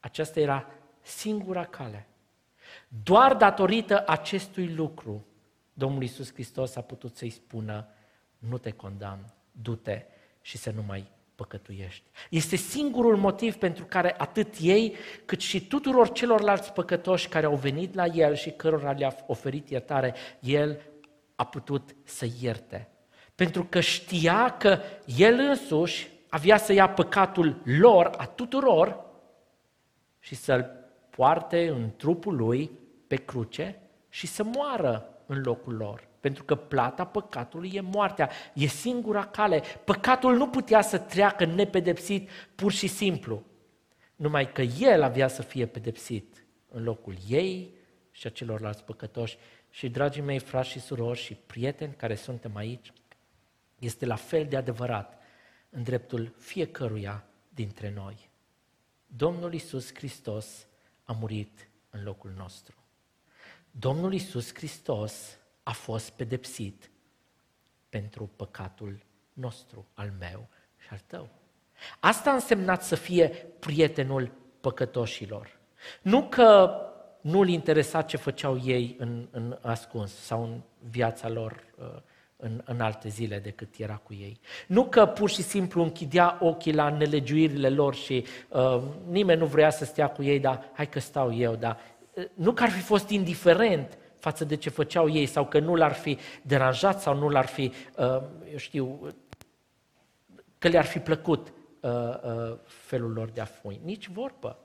Aceasta 0.00 0.40
era 0.40 0.66
singura 1.00 1.64
cale. 1.64 2.06
Doar 3.02 3.34
datorită 3.34 4.02
acestui 4.06 4.74
lucru, 4.74 5.26
Domnul 5.72 6.02
Iisus 6.02 6.32
Hristos 6.32 6.76
a 6.76 6.80
putut 6.80 7.16
să-i 7.16 7.30
spună, 7.30 7.88
nu 8.38 8.58
te 8.58 8.70
condamn, 8.70 9.32
du-te 9.52 10.04
și 10.40 10.56
să 10.56 10.70
nu 10.70 10.82
mai 10.86 11.10
păcătuiești. 11.34 12.02
Este 12.30 12.56
singurul 12.56 13.16
motiv 13.16 13.54
pentru 13.54 13.84
care 13.84 14.14
atât 14.18 14.54
ei, 14.60 14.94
cât 15.24 15.40
și 15.40 15.66
tuturor 15.66 16.12
celorlalți 16.12 16.72
păcătoși 16.72 17.28
care 17.28 17.46
au 17.46 17.54
venit 17.54 17.94
la 17.94 18.06
el 18.06 18.34
și 18.34 18.50
cărora 18.50 18.92
le-a 18.92 19.16
oferit 19.26 19.70
iertare, 19.70 20.14
el 20.40 20.80
a 21.34 21.44
putut 21.44 21.94
să 22.04 22.26
ierte. 22.40 22.88
Pentru 23.34 23.64
că 23.64 23.80
știa 23.80 24.56
că 24.56 24.78
el 25.16 25.38
însuși 25.38 26.10
avea 26.28 26.56
să 26.56 26.72
ia 26.72 26.88
păcatul 26.88 27.62
lor, 27.64 28.10
a 28.16 28.26
tuturor, 28.26 29.10
și 30.22 30.34
să-l 30.34 30.70
poarte 31.10 31.68
în 31.68 31.90
trupul 31.96 32.36
lui 32.36 32.70
pe 33.06 33.16
cruce 33.16 33.80
și 34.08 34.26
să 34.26 34.42
moară 34.42 35.21
în 35.26 35.40
locul 35.40 35.74
lor. 35.74 36.08
Pentru 36.20 36.44
că 36.44 36.54
plata 36.54 37.04
păcatului 37.04 37.70
e 37.74 37.80
moartea. 37.80 38.30
E 38.54 38.66
singura 38.66 39.26
cale. 39.26 39.62
Păcatul 39.84 40.36
nu 40.36 40.48
putea 40.48 40.80
să 40.80 40.98
treacă 40.98 41.44
nepedepsit 41.44 42.30
pur 42.54 42.72
și 42.72 42.86
simplu. 42.86 43.42
Numai 44.16 44.52
că 44.52 44.62
el 44.62 45.02
avea 45.02 45.28
să 45.28 45.42
fie 45.42 45.66
pedepsit 45.66 46.44
în 46.68 46.82
locul 46.82 47.16
ei 47.28 47.74
și 48.10 48.26
a 48.26 48.30
celorlalți 48.30 48.84
păcătoși. 48.84 49.38
Și, 49.70 49.88
dragii 49.88 50.22
mei, 50.22 50.38
frați 50.38 50.68
și 50.68 50.80
surori 50.80 51.18
și 51.18 51.34
prieteni 51.34 51.94
care 51.94 52.14
suntem 52.14 52.56
aici, 52.56 52.92
este 53.78 54.06
la 54.06 54.16
fel 54.16 54.46
de 54.46 54.56
adevărat 54.56 55.18
în 55.70 55.82
dreptul 55.82 56.34
fiecăruia 56.38 57.24
dintre 57.48 57.92
noi. 57.94 58.30
Domnul 59.06 59.54
Isus 59.54 59.94
Hristos 59.94 60.66
a 61.04 61.12
murit 61.12 61.68
în 61.90 62.02
locul 62.04 62.32
nostru. 62.36 62.81
Domnul 63.78 64.12
Isus 64.12 64.54
Hristos 64.54 65.38
a 65.62 65.72
fost 65.72 66.10
pedepsit 66.10 66.90
pentru 67.88 68.30
păcatul 68.36 68.98
nostru, 69.32 69.86
al 69.94 70.12
meu 70.18 70.48
și 70.76 70.88
al 70.90 71.00
tău. 71.06 71.28
Asta 72.00 72.30
a 72.30 72.34
însemnat 72.34 72.82
să 72.82 72.94
fie 72.94 73.28
prietenul 73.58 74.32
păcătoșilor. 74.60 75.58
Nu 76.02 76.22
că 76.22 76.76
nu-l 77.20 77.48
interesa 77.48 78.02
ce 78.02 78.16
făceau 78.16 78.60
ei 78.64 78.96
în, 78.98 79.28
în 79.30 79.58
ascuns 79.60 80.14
sau 80.14 80.42
în 80.42 80.60
viața 80.90 81.28
lor 81.28 81.64
uh, 81.78 82.00
în, 82.36 82.62
în 82.64 82.80
alte 82.80 83.08
zile 83.08 83.38
decât 83.38 83.74
era 83.76 83.94
cu 83.96 84.14
ei. 84.14 84.40
Nu 84.66 84.84
că 84.84 85.06
pur 85.06 85.30
și 85.30 85.42
simplu 85.42 85.82
închidea 85.82 86.38
ochii 86.40 86.72
la 86.72 86.88
nelegiuirile 86.88 87.68
lor 87.68 87.94
și 87.94 88.24
uh, 88.48 88.82
nimeni 89.08 89.40
nu 89.40 89.46
vrea 89.46 89.70
să 89.70 89.84
stea 89.84 90.08
cu 90.08 90.22
ei, 90.22 90.40
dar 90.40 90.70
hai 90.72 90.88
că 90.88 91.00
stau 91.00 91.36
eu, 91.36 91.54
dar 91.54 91.76
uh, 91.76 91.91
nu 92.34 92.52
că 92.52 92.62
ar 92.62 92.70
fi 92.70 92.80
fost 92.80 93.08
indiferent 93.08 93.98
față 94.18 94.44
de 94.44 94.56
ce 94.56 94.70
făceau 94.70 95.10
ei 95.10 95.26
sau 95.26 95.46
că 95.46 95.58
nu 95.58 95.74
l-ar 95.74 95.92
fi 95.92 96.18
deranjat 96.42 97.00
sau 97.00 97.16
nu 97.16 97.28
l-ar 97.28 97.46
fi, 97.46 97.72
uh, 97.96 98.22
eu 98.50 98.56
știu, 98.56 99.08
că 100.58 100.68
le-ar 100.68 100.84
fi 100.84 100.98
plăcut 100.98 101.52
uh, 101.80 101.90
uh, 101.90 102.58
felul 102.64 103.12
lor 103.12 103.28
de 103.28 103.40
a 103.40 103.44
fi. 103.44 103.80
Nici 103.84 104.08
vorbă. 104.08 104.58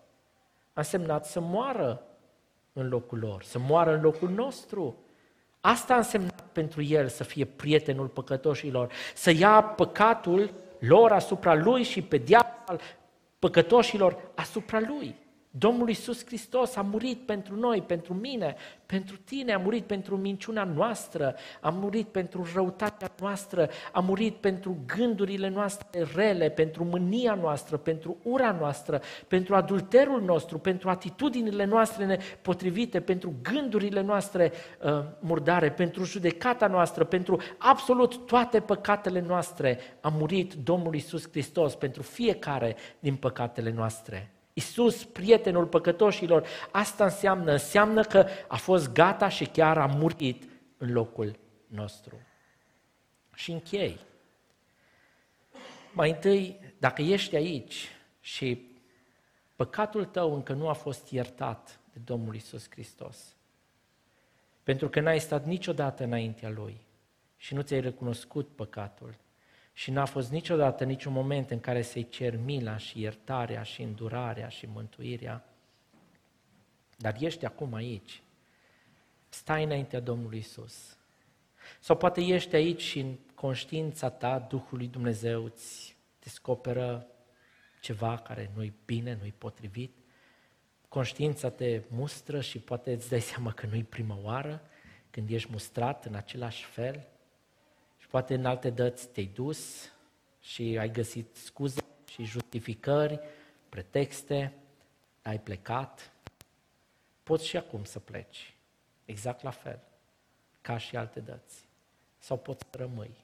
A 0.73 0.79
însemnat 0.79 1.25
să 1.25 1.39
moară 1.39 2.01
în 2.73 2.87
locul 2.87 3.19
lor, 3.19 3.43
să 3.43 3.59
moară 3.59 3.95
în 3.95 4.01
locul 4.01 4.29
nostru. 4.29 4.97
Asta 5.61 5.93
a 5.93 5.97
însemnat 5.97 6.41
pentru 6.51 6.81
el 6.81 7.07
să 7.07 7.23
fie 7.23 7.45
prietenul 7.45 8.07
păcătoșilor, 8.07 8.91
să 9.15 9.31
ia 9.31 9.61
păcatul 9.61 10.53
lor 10.79 11.11
asupra 11.11 11.53
lui 11.53 11.83
și 11.83 12.01
pe 12.01 12.17
diavol 12.17 12.79
păcătoșilor 13.39 14.31
asupra 14.35 14.79
lui. 14.79 15.15
Domnul 15.51 15.87
Iisus 15.87 16.25
Hristos 16.25 16.75
a 16.75 16.81
murit 16.81 17.25
pentru 17.25 17.55
noi, 17.55 17.81
pentru 17.81 18.13
mine, 18.13 18.55
pentru 18.85 19.17
tine, 19.17 19.53
a 19.53 19.57
murit 19.57 19.83
pentru 19.83 20.17
minciuna 20.17 20.63
noastră, 20.63 21.35
a 21.61 21.69
murit 21.69 22.07
pentru 22.07 22.47
răutatea 22.53 23.11
noastră, 23.19 23.69
a 23.91 23.99
murit 23.99 24.35
pentru 24.35 24.77
gândurile 24.85 25.49
noastre 25.49 26.07
rele, 26.15 26.49
pentru 26.49 26.83
mânia 26.83 27.33
noastră, 27.33 27.77
pentru 27.77 28.17
ura 28.23 28.51
noastră, 28.51 29.01
pentru 29.27 29.55
adulterul 29.55 30.21
nostru, 30.21 30.57
pentru 30.57 30.89
atitudinile 30.89 31.65
noastre 31.65 32.05
nepotrivite, 32.05 33.01
pentru 33.01 33.33
gândurile 33.41 34.01
noastre 34.01 34.51
uh, 34.83 35.03
murdare, 35.19 35.71
pentru 35.71 36.03
judecata 36.03 36.67
noastră, 36.67 37.03
pentru 37.03 37.41
absolut 37.57 38.25
toate 38.25 38.59
păcatele 38.59 39.19
noastre. 39.19 39.79
A 40.01 40.09
murit 40.09 40.53
Domnul 40.53 40.93
Iisus 40.93 41.29
Hristos 41.29 41.75
pentru 41.75 42.01
fiecare 42.01 42.75
din 42.99 43.15
păcatele 43.15 43.71
noastre. 43.71 44.31
Iisus, 44.57 45.03
prietenul 45.03 45.65
păcătoșilor, 45.65 46.47
asta 46.71 47.03
înseamnă, 47.03 47.51
înseamnă 47.51 48.03
că 48.03 48.27
a 48.47 48.55
fost 48.55 48.91
gata 48.91 49.29
și 49.29 49.45
chiar 49.45 49.77
a 49.77 49.85
murit 49.85 50.43
în 50.77 50.91
locul 50.91 51.39
nostru. 51.67 52.15
Și 53.33 53.51
închei. 53.51 53.99
Mai 55.93 56.09
întâi, 56.09 56.59
dacă 56.77 57.01
ești 57.01 57.35
aici 57.35 57.87
și 58.19 58.75
păcatul 59.55 60.05
tău 60.05 60.33
încă 60.33 60.53
nu 60.53 60.69
a 60.69 60.73
fost 60.73 61.11
iertat 61.11 61.79
de 61.93 61.99
Domnul 62.05 62.35
Isus 62.35 62.69
Hristos, 62.69 63.35
pentru 64.63 64.89
că 64.89 64.99
n-ai 64.99 65.19
stat 65.19 65.45
niciodată 65.45 66.03
înaintea 66.03 66.49
Lui 66.49 66.85
și 67.35 67.53
nu 67.53 67.61
ți-ai 67.61 67.81
recunoscut 67.81 68.55
păcatul, 68.55 69.15
și 69.77 69.91
n-a 69.91 70.05
fost 70.05 70.31
niciodată 70.31 70.83
niciun 70.83 71.13
moment 71.13 71.51
în 71.51 71.59
care 71.59 71.81
să-i 71.81 72.09
cer 72.09 72.35
mila 72.35 72.77
și 72.77 73.01
iertarea 73.01 73.63
și 73.63 73.81
îndurarea 73.81 74.47
și 74.47 74.65
mântuirea. 74.65 75.45
Dar 76.95 77.15
ești 77.19 77.45
acum 77.45 77.73
aici. 77.73 78.21
Stai 79.29 79.63
înaintea 79.63 79.99
Domnului 79.99 80.37
Isus. 80.37 80.97
Sau 81.79 81.97
poate 81.97 82.21
ești 82.21 82.55
aici 82.55 82.81
și 82.81 82.99
în 82.99 83.15
conștiința 83.35 84.09
ta 84.09 84.39
Duhul 84.39 84.77
lui 84.77 84.87
Dumnezeu 84.87 85.43
îți 85.43 85.97
descoperă 86.19 87.07
ceva 87.81 88.17
care 88.17 88.51
nu-i 88.55 88.73
bine, 88.85 89.17
nu-i 89.19 89.33
potrivit. 89.37 89.97
Conștiința 90.87 91.49
te 91.49 91.81
mustră 91.89 92.41
și 92.41 92.59
poate 92.59 92.93
îți 92.93 93.09
dai 93.09 93.21
seama 93.21 93.51
că 93.51 93.65
nu-i 93.65 93.83
prima 93.83 94.19
oară 94.21 94.61
când 95.09 95.29
ești 95.29 95.51
mustrat 95.51 96.05
în 96.05 96.15
același 96.15 96.65
fel. 96.65 97.07
Și 98.07 98.13
poate 98.13 98.33
în 98.33 98.45
alte 98.45 98.69
dăți 98.69 99.07
te-ai 99.07 99.25
dus 99.25 99.91
și 100.41 100.77
ai 100.79 100.91
găsit 100.91 101.35
scuze 101.35 101.81
și 102.09 102.23
justificări, 102.23 103.19
pretexte, 103.69 104.53
ai 105.21 105.39
plecat. 105.39 106.11
Poți 107.23 107.47
și 107.47 107.57
acum 107.57 107.83
să 107.83 107.99
pleci, 107.99 108.55
exact 109.05 109.41
la 109.41 109.49
fel, 109.49 109.79
ca 110.61 110.77
și 110.77 110.95
alte 110.97 111.19
dăți. 111.19 111.67
Sau 112.19 112.37
poți 112.37 112.65
să 112.71 112.77
rămâi. 112.77 113.15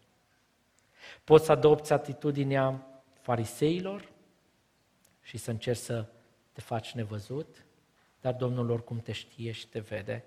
Poți 1.23 1.45
să 1.45 1.51
adopți 1.51 1.93
atitudinea 1.93 2.87
fariseilor 3.21 4.09
și 5.21 5.37
să 5.37 5.51
încerci 5.51 5.77
să 5.77 6.05
te 6.51 6.61
faci 6.61 6.91
nevăzut, 6.91 7.65
dar 8.21 8.33
Domnul 8.33 8.69
oricum 8.69 8.99
te 8.99 9.11
știe 9.11 9.51
și 9.51 9.67
te 9.67 9.79
vede. 9.79 10.23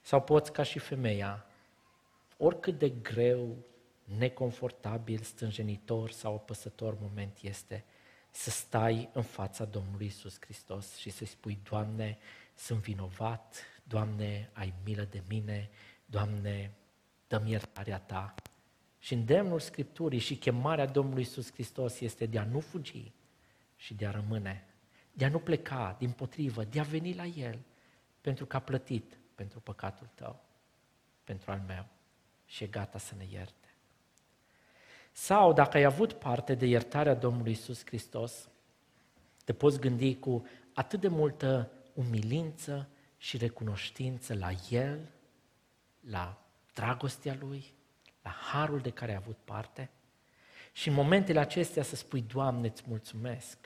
Sau 0.00 0.22
poți 0.22 0.52
ca 0.52 0.62
și 0.62 0.78
femeia 0.78 1.44
oricât 2.42 2.78
de 2.78 2.88
greu, 2.88 3.56
neconfortabil, 4.04 5.18
stânjenitor 5.18 6.10
sau 6.10 6.34
apăsător 6.34 6.96
moment 7.00 7.38
este, 7.40 7.84
să 8.30 8.50
stai 8.50 9.10
în 9.12 9.22
fața 9.22 9.64
Domnului 9.64 10.06
Isus 10.06 10.36
Hristos 10.40 10.96
și 10.96 11.10
să-i 11.10 11.26
spui, 11.26 11.58
Doamne, 11.68 12.18
sunt 12.54 12.80
vinovat, 12.80 13.56
Doamne, 13.82 14.50
ai 14.52 14.74
milă 14.84 15.06
de 15.10 15.22
mine, 15.28 15.70
Doamne, 16.06 16.74
dă-mi 17.28 17.50
iertarea 17.50 17.98
Ta. 17.98 18.34
Și 18.98 19.14
îndemnul 19.14 19.60
Scripturii 19.60 20.18
și 20.18 20.36
chemarea 20.36 20.86
Domnului 20.86 21.22
Isus 21.22 21.52
Hristos 21.52 22.00
este 22.00 22.26
de 22.26 22.38
a 22.38 22.44
nu 22.44 22.60
fugi 22.60 23.12
și 23.76 23.94
de 23.94 24.06
a 24.06 24.10
rămâne, 24.10 24.66
de 25.12 25.24
a 25.24 25.28
nu 25.28 25.38
pleca, 25.38 25.96
din 25.98 26.10
potrivă, 26.10 26.64
de 26.64 26.80
a 26.80 26.82
veni 26.82 27.14
la 27.14 27.24
El, 27.24 27.58
pentru 28.20 28.46
că 28.46 28.56
a 28.56 28.60
plătit 28.60 29.18
pentru 29.34 29.60
păcatul 29.60 30.08
tău, 30.14 30.44
pentru 31.24 31.50
al 31.50 31.62
meu 31.66 31.86
și 32.50 32.64
e 32.64 32.66
gata 32.66 32.98
să 32.98 33.14
ne 33.16 33.26
ierte. 33.30 33.68
Sau 35.12 35.52
dacă 35.52 35.76
ai 35.76 35.84
avut 35.84 36.12
parte 36.12 36.54
de 36.54 36.66
iertarea 36.66 37.14
Domnului 37.14 37.52
Isus 37.52 37.84
Hristos, 37.84 38.48
te 39.44 39.52
poți 39.52 39.80
gândi 39.80 40.18
cu 40.18 40.46
atât 40.74 41.00
de 41.00 41.08
multă 41.08 41.70
umilință 41.94 42.88
și 43.16 43.36
recunoștință 43.36 44.34
la 44.34 44.50
El, 44.70 45.08
la 46.00 46.42
dragostea 46.74 47.36
Lui, 47.40 47.64
la 48.22 48.30
harul 48.30 48.80
de 48.80 48.90
care 48.90 49.10
ai 49.10 49.16
avut 49.16 49.36
parte 49.44 49.90
și 50.72 50.88
în 50.88 50.94
momentele 50.94 51.38
acestea 51.38 51.82
să 51.82 51.96
spui, 51.96 52.22
Doamne, 52.22 52.68
îți 52.68 52.82
mulțumesc. 52.86 53.58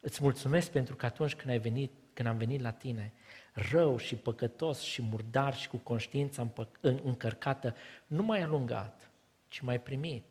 Îți 0.00 0.22
mulțumesc 0.22 0.70
pentru 0.70 0.96
că 0.96 1.06
atunci 1.06 1.34
când 1.34 1.50
ai 1.50 1.58
venit, 1.58 1.92
când 2.12 2.28
am 2.28 2.36
venit 2.36 2.60
la 2.60 2.70
Tine, 2.70 3.12
rău 3.54 3.96
și 3.96 4.14
păcătos 4.14 4.80
și 4.80 5.02
murdar 5.02 5.56
și 5.56 5.68
cu 5.68 5.76
conștiința 5.76 6.48
încărcată, 6.80 7.74
nu 8.06 8.22
mai 8.22 8.42
alungat, 8.42 9.10
ci 9.48 9.60
mai 9.60 9.80
primit. 9.80 10.24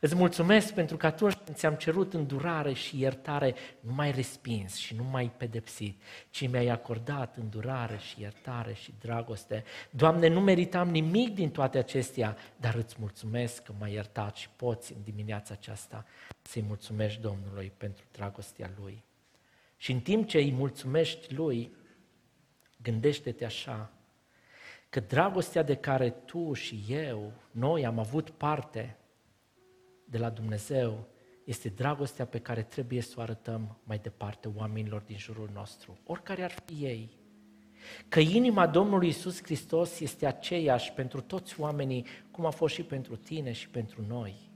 Îți 0.00 0.14
mulțumesc 0.14 0.74
pentru 0.74 0.96
că 0.96 1.06
atunci 1.06 1.34
când 1.34 1.56
ți-am 1.56 1.74
cerut 1.74 2.14
îndurare 2.14 2.72
și 2.72 3.00
iertare, 3.00 3.54
nu 3.80 3.92
mai 3.92 4.10
respins 4.10 4.76
și 4.76 4.94
nu 4.94 5.04
mai 5.04 5.30
pedepsit, 5.36 6.00
ci 6.30 6.48
mi-ai 6.48 6.68
acordat 6.68 7.36
îndurare 7.36 7.98
și 7.98 8.20
iertare 8.20 8.74
și 8.74 8.94
dragoste. 9.00 9.64
Doamne, 9.90 10.28
nu 10.28 10.40
meritam 10.40 10.88
nimic 10.88 11.34
din 11.34 11.50
toate 11.50 11.78
acestea, 11.78 12.36
dar 12.56 12.74
îți 12.74 12.96
mulțumesc 12.98 13.62
că 13.62 13.72
m-ai 13.78 13.92
iertat 13.92 14.36
și 14.36 14.48
poți 14.56 14.92
în 14.92 15.02
dimineața 15.04 15.54
aceasta 15.54 16.04
să-i 16.42 16.64
mulțumești 16.66 17.20
Domnului 17.20 17.72
pentru 17.76 18.04
dragostea 18.12 18.70
Lui. 18.80 19.02
Și 19.76 19.92
în 19.92 20.00
timp 20.00 20.28
ce 20.28 20.38
îi 20.38 20.52
mulțumești 20.52 21.34
Lui, 21.34 21.72
Gândește-te 22.84 23.44
așa, 23.44 23.90
că 24.88 25.00
dragostea 25.00 25.62
de 25.62 25.74
care 25.74 26.10
tu 26.10 26.52
și 26.52 26.84
eu, 26.88 27.32
noi 27.50 27.86
am 27.86 27.98
avut 27.98 28.30
parte 28.30 28.96
de 30.04 30.18
la 30.18 30.30
Dumnezeu, 30.30 31.06
este 31.44 31.68
dragostea 31.68 32.26
pe 32.26 32.38
care 32.38 32.62
trebuie 32.62 33.00
să 33.00 33.14
o 33.16 33.20
arătăm 33.20 33.78
mai 33.84 33.98
departe 33.98 34.50
oamenilor 34.56 35.02
din 35.02 35.18
jurul 35.18 35.50
nostru, 35.52 35.98
oricare 36.06 36.42
ar 36.42 36.62
fi 36.64 36.84
ei. 36.84 37.10
Că 38.08 38.20
inima 38.20 38.66
Domnului 38.66 39.08
Isus 39.08 39.42
Hristos 39.42 40.00
este 40.00 40.26
aceeași 40.26 40.92
pentru 40.92 41.20
toți 41.20 41.60
oamenii, 41.60 42.06
cum 42.30 42.46
a 42.46 42.50
fost 42.50 42.74
și 42.74 42.82
pentru 42.82 43.16
tine 43.16 43.52
și 43.52 43.68
pentru 43.68 44.04
noi. 44.08 44.50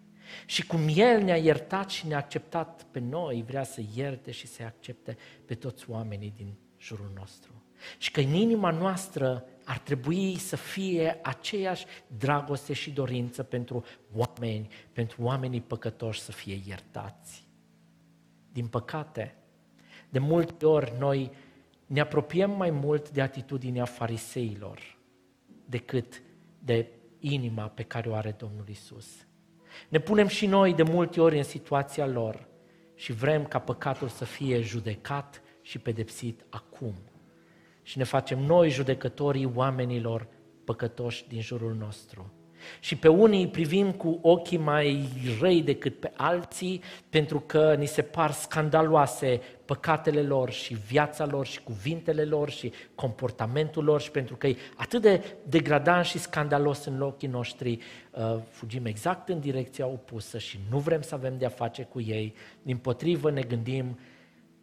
Și 0.46 0.66
cum 0.66 0.80
El 0.94 1.22
ne-a 1.22 1.36
iertat 1.36 1.90
și 1.90 2.06
ne-a 2.06 2.16
acceptat 2.16 2.82
pe 2.90 2.98
noi, 2.98 3.44
vrea 3.46 3.64
să 3.64 3.82
ierte 3.94 4.30
și 4.30 4.46
să 4.46 4.62
accepte 4.62 5.16
pe 5.44 5.54
toți 5.54 5.90
oamenii 5.90 6.32
din 6.36 6.54
jurul 6.78 7.12
nostru. 7.14 7.52
Și 7.98 8.10
că 8.10 8.20
în 8.20 8.32
inima 8.32 8.70
noastră 8.70 9.44
ar 9.64 9.79
trebui 9.79 10.37
să 10.37 10.56
fie 10.56 11.18
aceeași 11.22 11.87
dragoste 12.06 12.72
și 12.72 12.90
dorință 12.90 13.42
pentru 13.42 13.85
oameni, 14.14 14.68
pentru 14.92 15.22
oamenii 15.22 15.60
păcătoși 15.60 16.20
să 16.20 16.33
fie 16.33 16.60
iertați. 16.66 17.46
Din 18.52 18.66
păcate, 18.66 19.35
de 20.08 20.18
multe 20.18 20.66
ori 20.66 20.92
noi 20.98 21.31
ne 21.87 22.00
apropiem 22.00 22.50
mai 22.50 22.70
mult 22.70 23.10
de 23.10 23.20
atitudinea 23.20 23.85
fariseilor 23.85 24.98
decât 25.64 26.22
de 26.58 26.88
inima 27.18 27.68
pe 27.68 27.83
care 27.83 28.08
o 28.08 28.14
are 28.14 28.35
Domnul 28.38 28.68
Isus. 28.68 29.06
Ne 29.88 29.98
punem 29.98 30.26
și 30.26 30.46
noi 30.46 30.74
de 30.74 30.83
multe 30.83 31.20
ori 31.20 31.37
în 31.37 31.44
situația 31.44 32.06
lor 32.06 32.48
și 32.94 33.12
vrem 33.12 33.44
ca 33.44 33.58
păcatul 33.58 34.08
să 34.08 34.24
fie 34.24 34.60
judecat 34.60 35.42
și 35.62 35.79
pedepsit 35.79 36.44
acum 36.48 36.94
și 37.88 37.98
ne 37.98 38.04
facem 38.04 38.38
noi 38.38 38.70
judecătorii 38.70 39.50
oamenilor 39.54 40.26
păcătoși 40.64 41.28
din 41.28 41.40
jurul 41.40 41.74
nostru. 41.74 42.32
Și 42.80 42.96
pe 42.96 43.08
unii 43.08 43.42
îi 43.42 43.48
privim 43.48 43.92
cu 43.92 44.18
ochii 44.22 44.58
mai 44.58 45.08
răi 45.40 45.62
decât 45.62 46.00
pe 46.00 46.12
alții, 46.16 46.82
pentru 47.10 47.40
că 47.40 47.74
ni 47.78 47.86
se 47.86 48.02
par 48.02 48.30
scandaloase 48.30 49.40
păcatele 49.64 50.22
lor 50.22 50.50
și 50.50 50.74
viața 50.74 51.26
lor 51.26 51.46
și 51.46 51.62
cuvintele 51.62 52.24
lor 52.24 52.50
și 52.50 52.72
comportamentul 52.94 53.84
lor 53.84 54.00
și 54.00 54.10
pentru 54.10 54.36
că 54.36 54.46
e 54.46 54.56
atât 54.76 55.02
de 55.02 55.24
degradant 55.46 56.04
și 56.04 56.18
scandalos 56.18 56.84
în 56.84 57.00
ochii 57.00 57.28
noștri, 57.28 57.78
uh, 58.10 58.36
fugim 58.50 58.86
exact 58.86 59.28
în 59.28 59.40
direcția 59.40 59.86
opusă 59.86 60.38
și 60.38 60.58
nu 60.70 60.78
vrem 60.78 61.02
să 61.02 61.14
avem 61.14 61.38
de-a 61.38 61.48
face 61.48 61.82
cu 61.82 62.00
ei. 62.00 62.34
Din 62.62 62.76
potrivă 62.76 63.30
ne 63.30 63.42
gândim 63.42 63.98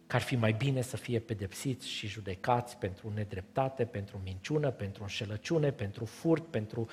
că 0.06 0.16
ar 0.16 0.22
fi 0.22 0.36
mai 0.36 0.52
bine 0.52 0.80
să 0.80 0.96
fie 0.96 1.18
pedepsiți 1.18 1.88
și 1.88 2.06
judecați 2.06 2.76
pentru 2.76 3.12
nedreptate, 3.14 3.84
pentru 3.84 4.20
minciună, 4.24 4.70
pentru 4.70 5.02
înșelăciune, 5.02 5.70
pentru 5.70 6.04
furt, 6.04 6.46
pentru 6.46 6.88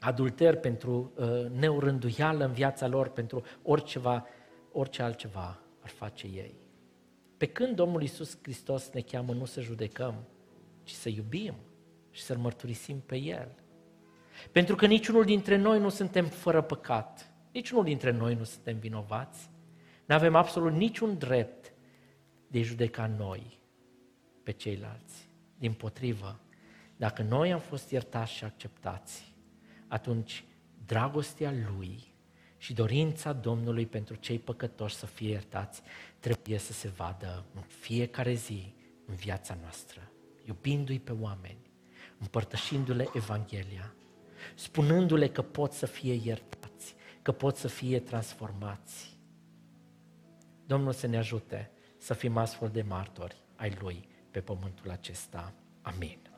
adulter, 0.00 0.56
pentru 0.56 1.12
uh, 1.16 1.50
neurânduială 1.50 2.44
în 2.44 2.52
viața 2.52 2.86
lor, 2.86 3.08
pentru 3.08 3.42
oriceva, 3.62 4.26
orice 4.72 5.02
altceva 5.02 5.58
ar 5.80 5.88
face 5.88 6.26
ei. 6.26 6.54
Pe 7.36 7.46
când 7.46 7.76
Domnul 7.76 8.00
Iisus 8.00 8.38
Hristos 8.42 8.90
ne 8.90 9.00
cheamă 9.00 9.32
nu 9.32 9.44
să 9.44 9.60
judecăm, 9.60 10.14
ci 10.82 10.90
să 10.90 11.08
iubim 11.08 11.54
și 12.10 12.22
să-L 12.22 12.36
mărturisim 12.36 13.00
pe 13.00 13.16
El. 13.16 13.54
Pentru 14.52 14.74
că 14.74 14.86
niciunul 14.86 15.24
dintre 15.24 15.56
noi 15.56 15.78
nu 15.78 15.88
suntem 15.88 16.26
fără 16.26 16.62
păcat, 16.62 17.32
niciunul 17.52 17.84
dintre 17.84 18.10
noi 18.10 18.34
nu 18.34 18.44
suntem 18.44 18.78
vinovați, 18.78 19.50
nu 20.04 20.14
avem 20.14 20.34
absolut 20.34 20.72
niciun 20.72 21.18
drept 21.18 21.71
de 22.52 22.58
a 22.58 22.62
judeca 22.62 23.06
noi 23.06 23.58
pe 24.42 24.50
ceilalți. 24.50 25.28
Din 25.58 25.72
potrivă, 25.72 26.40
dacă 26.96 27.22
noi 27.22 27.52
am 27.52 27.60
fost 27.60 27.90
iertați 27.90 28.32
și 28.32 28.44
acceptați, 28.44 29.34
atunci 29.88 30.44
dragostea 30.86 31.52
Lui 31.76 32.14
și 32.56 32.72
dorința 32.72 33.32
Domnului 33.32 33.86
pentru 33.86 34.14
cei 34.14 34.38
păcătoși 34.38 34.94
să 34.94 35.06
fie 35.06 35.30
iertați 35.30 35.82
trebuie 36.18 36.58
să 36.58 36.72
se 36.72 36.88
vadă 36.88 37.44
în 37.54 37.62
fiecare 37.62 38.34
zi 38.34 38.74
în 39.06 39.14
viața 39.14 39.56
noastră, 39.60 40.10
iubindu-i 40.44 40.98
pe 40.98 41.12
oameni, 41.12 41.70
împărtășindu-le 42.18 43.08
Evanghelia, 43.14 43.94
spunându-le 44.54 45.28
că 45.28 45.42
pot 45.42 45.72
să 45.72 45.86
fie 45.86 46.20
iertați, 46.24 46.94
că 47.22 47.32
pot 47.32 47.56
să 47.56 47.68
fie 47.68 48.00
transformați. 48.00 49.18
Domnul 50.66 50.92
să 50.92 51.06
ne 51.06 51.16
ajute 51.16 51.70
să 52.02 52.14
fim 52.14 52.36
astfel 52.36 52.68
de 52.68 52.82
martori 52.82 53.36
ai 53.56 53.76
Lui 53.80 54.08
pe 54.30 54.40
pământul 54.40 54.90
acesta. 54.90 55.52
Amin. 55.82 56.31